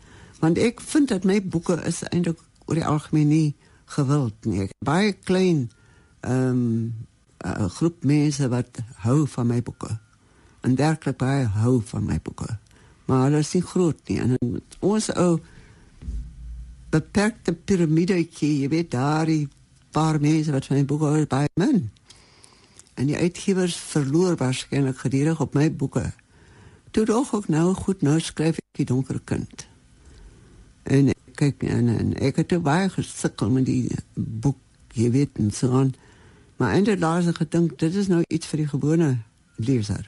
Want 0.44 0.58
ek 0.60 0.80
vind 0.84 1.08
dat 1.08 1.24
my 1.24 1.38
boeke 1.40 1.78
is 1.88 2.02
eintlik 2.10 2.40
oor 2.68 2.76
die 2.76 2.84
algemeen 2.84 3.30
nie 3.32 3.54
gewild 3.96 4.44
nie. 4.44 4.68
Baie 4.84 5.14
klein 5.24 5.70
ehm 6.20 6.50
um, 6.50 7.06
'n 7.44 7.68
groep 7.68 8.04
mense 8.04 8.48
wat 8.48 8.80
hou 9.04 9.26
van 9.28 9.46
my 9.46 9.62
boeke 9.62 9.98
en 10.60 10.76
werklik 10.76 11.16
baie 11.16 11.44
hou 11.44 11.80
van 11.84 12.04
my 12.04 12.18
boeke. 12.22 12.58
Maar 13.04 13.24
hulle 13.24 13.38
is 13.38 13.52
nie 13.52 13.62
groot 13.62 14.08
nie 14.08 14.20
en 14.20 14.36
ons 14.80 15.10
ou 15.14 15.40
beperkte 16.90 17.52
piramidetjie, 17.52 18.60
jy 18.60 18.68
weet 18.68 18.90
daar 18.90 19.26
die 19.26 19.48
paar 19.90 20.20
mense 20.20 20.52
wat 20.52 20.70
my 20.70 20.84
boeke 20.84 21.04
hou 21.04 21.26
by 21.26 21.44
men. 21.60 21.90
En 22.94 23.06
die 23.06 23.16
uitgewers 23.16 23.76
verloor 23.76 24.36
waarskynlik 24.36 24.98
gedurig 24.98 25.40
op 25.40 25.54
my 25.54 25.72
boeke. 25.72 26.12
Toe 26.90 27.04
dog 27.04 27.34
ek 27.34 27.48
nou 27.48 27.74
goed 27.74 28.02
nou 28.02 28.20
skryf 28.20 28.56
ek 28.56 28.76
die 28.76 28.92
donker 28.92 29.20
kind. 29.24 29.73
En 30.84 31.12
kyk 31.34 31.62
en, 31.62 31.88
en 31.88 32.14
ek 32.22 32.42
het 32.42 32.54
baie 32.62 32.88
gesukkel 32.92 33.50
met 33.50 33.66
die 33.66 33.90
boek, 34.14 34.58
jy 34.94 35.10
weet 35.10 35.38
en 35.40 35.50
so 35.50 35.72
aan. 35.72 35.94
Maar 36.56 36.76
eintlik 36.76 37.00
laas 37.02 37.28
ek 37.30 37.40
gedink 37.42 37.78
dit 37.80 37.94
is 37.94 38.10
nou 38.12 38.22
iets 38.28 38.46
vir 38.46 38.62
die 38.62 38.70
gewone 38.70 39.08
leser. 39.56 40.04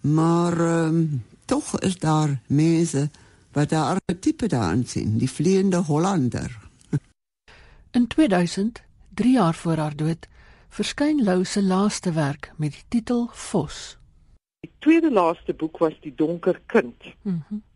Maar 0.00 0.60
um, 0.60 1.24
tog 1.50 1.74
is 1.80 1.98
daar 1.98 2.38
mense 2.46 3.08
wat 3.56 3.72
daar 3.72 3.96
archetype 3.96 4.46
daarin 4.46 4.84
sien, 4.86 5.16
die 5.18 5.30
vleiende 5.30 5.82
Hollander. 5.88 6.58
In 7.96 8.06
2000, 8.06 8.82
3 9.14 9.32
jaar 9.32 9.54
voor 9.54 9.76
haar 9.76 9.96
dood, 9.96 10.28
verskyn 10.68 11.24
Lou 11.24 11.44
se 11.44 11.62
laaste 11.62 12.12
werk 12.12 12.52
met 12.56 12.72
die 12.72 12.84
titel 12.88 13.28
Vos. 13.32 13.96
Die 14.60 14.70
tweede 14.78 15.10
laaste 15.10 15.54
boek 15.54 15.78
was 15.78 15.96
Die 16.00 16.14
Donker 16.14 16.60
Kind. 16.66 17.02
Mhm. 17.22 17.42
Mm 17.48 17.66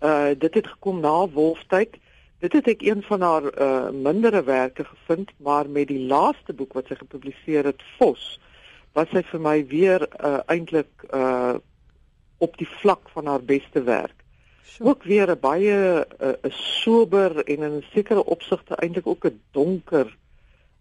uh 0.00 0.30
dit 0.38 0.54
het 0.54 0.66
gekom 0.66 1.00
na 1.00 1.28
Wolftyd. 1.28 1.96
Dit 2.40 2.52
het 2.52 2.68
ek 2.68 2.82
een 2.82 3.02
van 3.02 3.20
haar 3.20 3.48
uh 3.60 3.90
minderwerke 3.90 4.84
gevind, 4.84 5.30
maar 5.36 5.68
met 5.68 5.88
die 5.88 6.06
laaste 6.06 6.52
boek 6.52 6.72
wat 6.72 6.86
sy 6.88 6.94
gepubliseer 6.94 7.64
het, 7.64 7.82
Vos, 7.98 8.40
was 8.92 9.10
sy 9.12 9.22
vir 9.22 9.40
my 9.40 9.58
weer 9.66 10.06
uh 10.20 10.40
eintlik 10.46 11.08
uh 11.12 11.58
op 12.40 12.56
die 12.56 12.68
vlak 12.80 13.10
van 13.12 13.26
haar 13.26 13.42
beste 13.44 13.82
werk. 13.84 14.16
Sure. 14.64 14.88
Ook 14.88 15.02
weer 15.02 15.28
'n 15.30 15.40
baie 15.40 15.76
'n 15.76 16.36
uh, 16.44 16.52
sober 16.82 17.44
en 17.44 17.62
in 17.62 17.76
'n 17.76 17.84
sekere 17.92 18.24
opsigte 18.24 18.74
eintlik 18.74 19.06
ook 19.06 19.24
'n 19.24 19.40
donker 19.50 20.16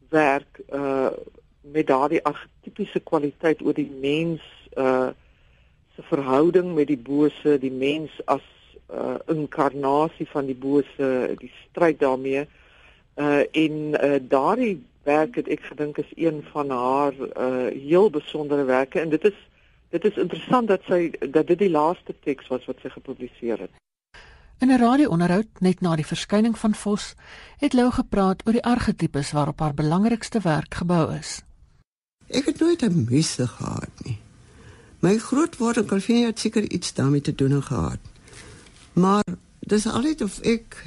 werk 0.10 0.62
uh 0.74 1.12
met 1.62 1.88
daardie 1.88 2.24
argetipiese 2.24 3.00
kwaliteit 3.00 3.62
oor 3.62 3.74
die 3.74 3.92
mens 4.02 4.42
uh 4.78 5.10
se 5.96 6.02
verhouding 6.02 6.74
met 6.74 6.88
die 6.88 6.98
bose, 6.98 7.58
die 7.60 7.72
mens 7.72 8.12
as 8.26 8.46
uh, 8.94 9.16
inkarnasie 9.28 10.28
van 10.32 10.46
die 10.46 10.56
bose, 10.56 11.36
die 11.38 11.52
stryd 11.70 12.00
daarmee. 12.00 12.48
Uh 13.16 13.44
en 13.52 13.76
uh 13.94 14.20
daardie 14.22 14.84
werk 15.04 15.36
het 15.36 15.48
ek 15.48 15.62
gedink 15.72 15.98
is 15.98 16.12
een 16.16 16.44
van 16.52 16.70
haar 16.70 17.14
uh 17.14 17.68
heel 17.74 18.10
besondere 18.10 18.64
werke 18.64 19.00
en 19.00 19.10
dit 19.10 19.24
is 19.24 19.38
Dit 19.90 20.06
is 20.06 20.18
interessant 20.22 20.68
dat 20.70 20.86
sy 20.86 21.10
dat 21.34 21.48
dit 21.50 21.58
die 21.66 21.72
laaste 21.74 22.14
teks 22.22 22.50
was 22.54 22.66
wat 22.70 22.78
sy 22.84 22.92
gepubliseer 22.94 23.66
het. 23.66 23.72
In 24.60 24.70
'n 24.70 24.78
radio-onderhoud 24.78 25.48
net 25.60 25.82
na 25.82 25.96
die 25.96 26.06
verskyning 26.06 26.58
van 26.58 26.76
Vos 26.76 27.16
het 27.58 27.74
Lou 27.74 27.92
gepraat 27.92 28.46
oor 28.46 28.54
die 28.54 28.64
argetipes 28.64 29.32
waarop 29.32 29.60
haar 29.60 29.74
belangrikste 29.74 30.40
werk 30.40 30.74
gebou 30.74 31.16
is. 31.16 31.42
Ek 32.28 32.46
het 32.46 32.60
nooit 32.60 32.82
'n 32.82 33.08
misse 33.10 33.48
gehad 33.48 33.90
nie. 34.06 34.20
My 35.00 35.18
kon 35.18 36.02
vir 36.02 36.16
jou 36.16 36.32
seker 36.36 36.72
iets 36.72 36.94
daarmee 36.94 37.22
te 37.22 37.36
doen 37.36 37.64
gehad. 37.64 38.00
Maar 39.00 39.24
dis 39.60 39.88
altyd 39.88 40.22
of 40.22 40.40
ek 40.40 40.84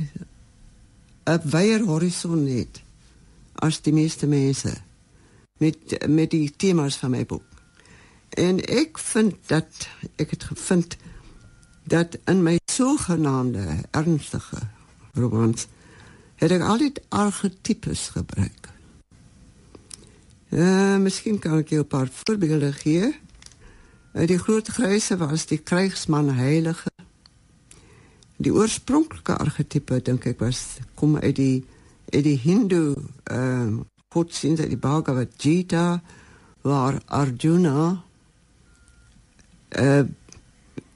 'n 1.24 1.40
wyeer 1.44 1.82
horison 1.84 2.46
het 2.46 2.82
as 3.54 3.80
die 3.80 3.92
meeste 3.92 4.26
mense 4.26 4.72
met 5.58 6.08
met 6.08 6.30
die 6.30 6.52
temas 6.56 6.96
van 6.96 7.10
my 7.10 7.26
boek. 7.26 7.48
En 8.28 8.64
ek 8.64 8.98
vind 8.98 9.34
dat 9.46 9.88
ek 10.16 10.30
het 10.30 10.44
gevind 10.44 10.96
dat 11.84 12.18
in 12.24 12.42
my 12.42 12.58
sogenaamde 12.72 13.66
ernstige 13.90 14.60
romans 15.12 15.66
het 16.34 16.50
ek 16.50 16.62
altyd 16.62 17.00
argetipes 17.08 18.08
gebruik. 18.08 18.68
Uh, 20.48 20.96
miskien 20.96 21.38
kan 21.38 21.58
ek 21.58 21.68
jou 21.68 21.82
'n 21.82 21.86
paar 21.86 22.08
voorbeelde 22.12 22.72
gee. 22.72 23.14
Uh, 24.12 24.26
die 24.26 24.38
groot 24.38 24.68
gryse 24.68 25.16
was 25.16 25.46
die 25.46 25.58
krygsman 25.58 26.34
heilige. 26.34 26.91
Die 28.42 28.50
oorspronklike 28.50 29.36
argetipe 29.38 30.00
dink 30.02 30.24
ek 30.26 30.40
was 30.42 30.80
kom 30.98 31.14
uit 31.20 31.36
die 31.38 31.64
uit 32.12 32.24
die 32.26 32.38
Hindu 32.42 32.94
ehm 33.30 33.78
uh, 33.78 33.84
godsdienst 34.12 34.60
uit 34.60 34.74
die 34.74 34.80
Bhagavad 34.80 35.30
Gita 35.40 36.02
waar 36.66 36.98
Arjuna 37.06 38.02
uh, 39.80 40.02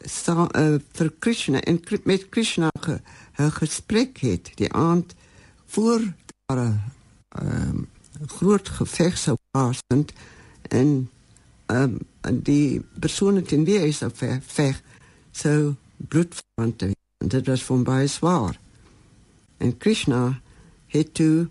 sa, 0.05 0.35
uh, 0.53 0.77
vir 0.99 1.13
Krishna 1.19 1.63
en 1.65 1.81
met 2.05 2.29
Krishna 2.29 2.69
'n 2.85 3.51
gesprek 3.61 4.19
het 4.19 4.51
die 4.57 4.73
aand 4.73 5.15
voor 5.67 6.03
daar 6.47 6.61
'n 6.67 6.81
um, 7.43 7.89
groot 8.27 8.69
geveg 8.69 9.19
sou 9.19 9.37
plaasvind 9.51 10.13
en 10.69 11.11
um, 11.67 11.99
en 12.21 12.43
die 12.43 12.83
persone 13.01 13.43
teen 13.43 13.65
wie 13.65 13.79
hy 13.79 13.93
sou 13.93 14.11
veg 14.43 14.83
sou 15.33 15.75
bloedverwant 15.97 16.96
en 17.27 17.33
dit 17.35 17.47
was 17.47 17.65
van 17.67 17.83
baie 17.83 18.07
swaar 18.07 18.55
en 19.59 19.77
Krishna 19.83 20.41
het 20.87 21.15
toe 21.15 21.49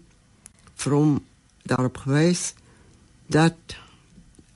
from 0.74 1.18
daarop 1.68 1.98
gewys 1.98 2.54
dat 3.28 3.76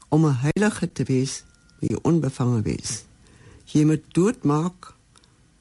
om 0.10 0.26
'n 0.26 0.40
heilige 0.46 0.92
te 0.92 1.04
wees, 1.04 1.44
moet 1.80 1.90
jy 1.90 1.98
onbevange 2.02 2.62
wees. 2.62 3.04
Jy 3.66 3.84
moet 3.86 4.04
doodmaak 4.14 4.94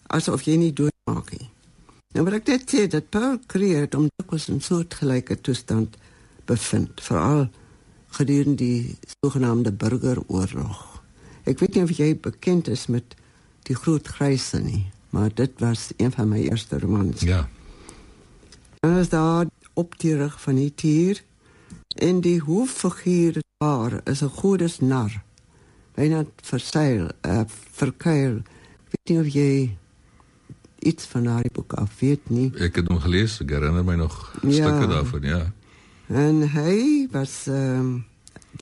asof 0.06 0.42
jy 0.42 0.56
nie 0.56 0.72
doodmaak 0.72 1.30
nie. 1.30 1.50
Nou 2.12 2.24
wil 2.24 2.34
ek 2.34 2.46
net 2.46 2.70
sê 2.74 2.86
dat 2.86 3.10
Paul 3.10 3.38
Creer 3.46 3.80
het 3.80 3.94
om 3.94 4.08
dikwels 4.16 4.48
'n 4.48 4.60
soort 4.60 4.94
gelyke 4.94 5.40
toestand 5.40 5.96
bevind, 6.44 7.00
veral 7.00 7.48
gedurende 8.08 8.56
die 8.56 8.96
sogenaamde 9.20 9.72
burgeroorlog. 9.72 11.02
Ek 11.44 11.58
weet 11.58 11.74
nie 11.74 11.82
of 11.82 11.90
jy 11.90 12.20
bekend 12.20 12.68
is 12.68 12.86
met 12.86 13.14
die 13.62 13.74
groot 13.74 14.06
gryse 14.06 14.58
nie, 14.58 14.86
maar 15.10 15.30
dit 15.34 15.50
was 15.58 15.90
een 15.96 16.12
van 16.12 16.28
my 16.28 16.40
eerste 16.48 16.78
romans. 16.78 17.20
Ja. 17.20 17.48
En 18.80 18.96
as 18.98 19.08
daar 19.08 19.46
op 19.72 19.98
die 19.98 20.16
rug 20.16 20.40
van 20.40 20.54
die 20.54 20.74
tier 20.74 21.22
en 21.88 22.20
die 22.20 22.40
hoofiguur 22.40 23.42
daar 23.58 24.00
is 24.04 24.22
'n 24.22 24.28
godesnar. 24.28 25.22
Byna 25.94 26.24
verseil, 26.36 27.10
uh, 27.26 27.40
verkuil. 27.70 28.36
Ek 28.36 28.90
weet 28.90 29.08
nie 29.08 29.18
of 29.18 29.32
jy 29.34 29.76
iets 30.78 31.04
van 31.04 31.24
daardie 31.24 31.52
boek 31.52 31.72
af 31.72 31.98
weet 31.98 32.30
nie. 32.30 32.52
Ek 32.54 32.76
het 32.76 32.88
hom 32.88 33.00
gelees, 33.00 33.40
ek 33.40 33.50
herinner 33.50 33.84
my 33.84 33.94
nog 33.94 34.38
ja. 34.42 34.50
stukke 34.50 34.86
daarvan, 34.86 35.22
ja. 35.22 35.52
En 36.06 36.50
hy 36.50 37.06
was 37.10 37.46
um, 37.46 38.06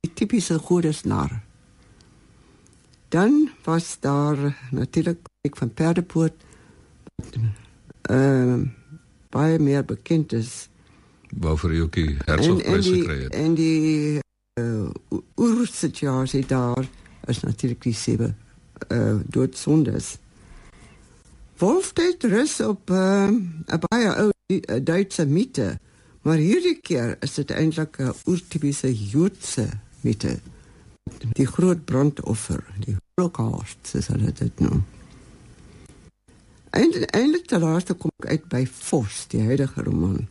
die 0.01 0.11
tipiese 0.15 0.59
godesnar. 0.59 1.46
Dan 3.09 3.51
was 3.64 3.97
daar 4.01 4.37
natuurlik 4.71 5.19
ek 5.40 5.57
van 5.57 5.75
Perdepoort 5.75 6.35
ehm 8.03 8.61
uh, 8.61 8.69
baie 9.31 9.59
meer 9.59 9.85
bekend 9.85 10.33
is 10.33 10.69
waarvoor 11.31 11.71
hy 11.71 11.81
ook 11.81 11.97
die 11.99 12.16
Hertzogprys 12.25 12.87
gekry 12.88 13.19
het. 13.23 13.35
En 13.35 13.55
die 13.55 14.21
uh, 14.61 14.88
oersituasie 15.37 16.47
daar 16.47 16.88
is 17.27 17.40
natuurlik 17.40 17.83
die 17.83 17.95
sewe 17.95 18.35
uh, 18.88 19.16
doodsondes. 19.27 20.16
Wolfstedt 21.59 22.25
rus 22.25 22.61
op 22.61 22.90
uh, 22.90 23.29
'n 23.29 23.83
baie 23.88 24.14
ou 24.14 24.31
Duitse 24.83 25.27
mite, 25.27 25.79
maar 26.23 26.38
hierdie 26.38 26.79
keer 26.81 27.16
is 27.21 27.35
dit 27.35 27.51
eintlik 27.51 27.99
'n 27.99 28.14
oertipiese 28.27 28.95
Joodse 28.95 29.69
mite. 30.01 30.38
Die 31.37 31.47
groot 31.47 31.85
brandoffer, 31.85 32.64
die 32.85 32.97
Holocaust, 33.14 33.79
soos 33.83 34.09
hulle 34.12 34.33
dit 34.33 34.61
noem. 34.61 34.85
Eindelijk 36.71 37.47
te 37.47 37.59
laaste 37.59 37.95
kom 37.95 38.12
ek 38.25 38.31
uit 38.31 38.49
by 38.53 38.64
Vos, 38.66 39.27
die 39.33 39.45
huidige 39.47 39.87
roman 39.87 40.27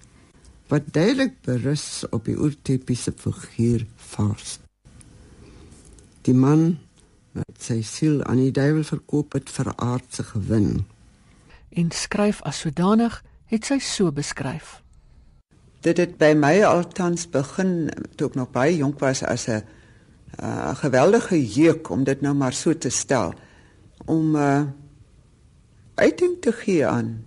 wat 0.68 0.82
duidelik 0.94 1.42
berus 1.42 2.06
op 2.10 2.26
die 2.26 2.38
oortipiese 2.40 3.14
figuur 3.18 3.86
vars. 3.96 4.58
Die 6.26 6.34
man 6.34 6.80
wat 7.36 7.62
sy 7.62 7.82
siel 7.86 8.24
aan 8.26 8.42
die 8.42 8.54
duiwel 8.56 8.86
verkoop 8.88 9.36
het 9.38 9.52
vir 9.52 9.70
aardse 9.76 10.24
gewin. 10.32 10.86
En 11.70 11.92
skryf 11.92 12.42
as 12.48 12.64
sodanig 12.64 13.20
het 13.52 13.68
sy 13.68 13.78
so 13.84 14.12
beskryf. 14.16 14.80
Dit 15.86 16.00
het 16.02 16.16
by 16.18 16.32
my 16.34 16.56
altans 16.66 17.28
begin 17.30 17.92
toe 18.18 18.32
ek 18.32 18.40
nog 18.40 18.54
baie 18.56 18.74
jonk 18.80 19.04
was 19.04 19.22
as 19.24 19.48
'n 19.48 19.62
uh, 20.44 20.76
geweldige 20.76 21.38
jeuk 21.40 21.90
om 21.90 22.04
dit 22.04 22.22
nou 22.22 22.34
maar 22.36 22.54
so 22.54 22.74
te 22.78 22.90
stel 22.90 23.34
om 24.06 24.36
uh, 24.36 24.64
uiting 25.96 26.42
te 26.42 26.52
gee 26.52 26.88
aan 26.88 27.26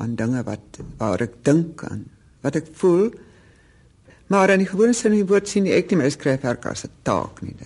aan 0.00 0.14
dinge 0.16 0.42
wat 0.42 0.80
waar 0.96 1.20
ek 1.20 1.42
dink 1.44 1.84
aan 1.84 2.06
wat 2.40 2.56
ek 2.56 2.70
voel. 2.72 3.10
Maar 4.32 4.54
in 4.54 4.62
die 4.64 4.70
gewone 4.70 4.94
sin 4.96 5.10
van 5.10 5.18
die 5.18 5.28
woord 5.28 5.48
sien 5.50 5.66
ek 5.68 5.90
nie 5.90 6.00
my 6.00 6.08
skryfwerk 6.10 6.64
as 6.66 6.86
'n 6.86 6.92
taak 7.02 7.42
nie. 7.42 7.56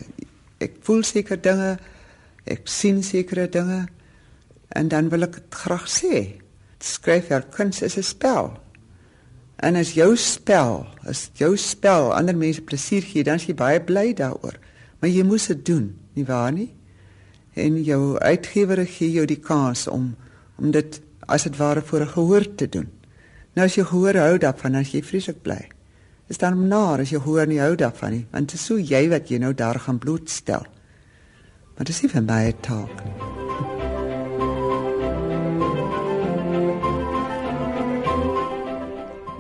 Ek 0.59 0.81
voel 0.83 1.03
seker 1.03 1.39
dinge, 1.41 1.79
ek 2.45 2.67
sien 2.67 3.03
sekere 3.03 3.47
dinge 3.49 3.87
en 4.75 4.89
dan 4.89 5.09
wil 5.11 5.23
ek 5.23 5.35
dit 5.35 5.55
graag 5.55 5.87
sê. 5.87 6.41
Skryfwerk 6.81 7.51
kuns 7.55 7.83
is 7.83 7.97
'n 7.97 8.03
spel. 8.03 8.59
En 9.63 9.77
as 9.77 9.95
jou 9.95 10.17
spel, 10.17 10.87
as 11.07 11.31
jou 11.35 11.57
spel 11.57 12.13
ander 12.15 12.37
mense 12.37 12.61
plesier 12.61 13.03
gee, 13.03 13.23
dan 13.23 13.37
is 13.37 13.47
jy 13.47 13.55
baie 13.55 13.81
bly 13.81 14.13
daaroor. 14.13 14.59
Maar 15.05 15.13
jy 15.13 15.23
moet 15.29 15.47
dit 15.51 15.65
doen, 15.69 15.89
nie 16.17 16.25
waar 16.25 16.53
nie? 16.57 16.71
En 17.61 17.75
jou 17.85 18.17
uitgewer 18.17 18.81
gee 18.89 19.11
jou 19.13 19.27
die 19.29 19.37
kans 19.37 19.83
om 19.85 20.15
om 20.57 20.71
dit 20.73 20.97
as 21.29 21.45
dit 21.45 21.57
ware 21.59 21.83
voor 21.83 22.01
'n 22.01 22.15
gehoor 22.15 22.55
te 22.55 22.69
doen. 22.69 22.89
Nou 23.53 23.67
as 23.67 23.75
jy 23.75 23.85
gehoor 23.85 24.17
hou 24.17 24.39
daarvan, 24.39 24.75
as 24.75 24.93
jy 24.93 25.03
vreeslik 25.03 25.43
bly. 25.43 25.69
Is 26.29 26.39
dan 26.39 26.69
naar 26.69 27.01
as 27.01 27.11
jy 27.11 27.19
hoor 27.19 27.47
nie 27.47 27.61
hou 27.61 27.75
daarvan 27.77 28.11
nie, 28.11 28.27
want 28.31 28.49
dit 28.49 28.55
is 28.55 28.65
so 28.65 28.79
jy 28.79 29.09
wat 29.09 29.29
jy 29.29 29.39
nou 29.39 29.55
daar 29.55 29.79
gaan 29.81 29.99
blootstel. 29.99 30.67
Maar 31.77 31.85
dis 31.85 32.03
nie 32.03 32.11
vir 32.11 32.23
my 32.23 32.55
taak 32.61 33.05
nie. 33.05 33.15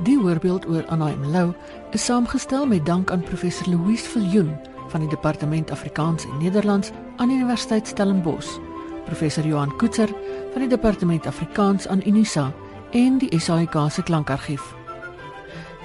Die 0.04 0.18
voorbeeld 0.18 0.66
oor 0.66 0.86
Anaim 0.86 1.24
Lou 1.24 1.54
is 1.92 2.04
saamgestel 2.04 2.66
met 2.66 2.86
dank 2.86 3.10
aan 3.10 3.22
professor 3.22 3.68
Louise 3.68 4.08
Viljoen 4.08 4.73
van 4.94 5.02
die 5.02 5.10
Departement 5.10 5.70
Afrikaans 5.70 6.24
en 6.24 6.36
Nederlands 6.38 6.90
aan 7.16 7.30
Universiteit 7.30 7.86
Stellenbosch, 7.86 8.58
professor 9.04 9.46
Johan 9.46 9.76
Koetser 9.76 10.08
van 10.52 10.62
die 10.62 10.68
Departement 10.70 11.26
Afrikaans 11.26 11.88
aan 11.88 12.02
Unisa 12.06 12.52
en 12.90 13.18
die 13.18 13.40
SAIK 13.40 13.74
se 13.90 14.02
klankargief. 14.02 14.62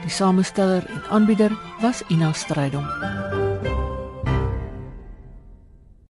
Die 0.04 0.14
samesteller 0.14 0.86
en 0.86 1.04
aanbieder 1.10 1.58
was 1.82 2.04
Ina 2.08 2.34
Strydom. 2.34 2.86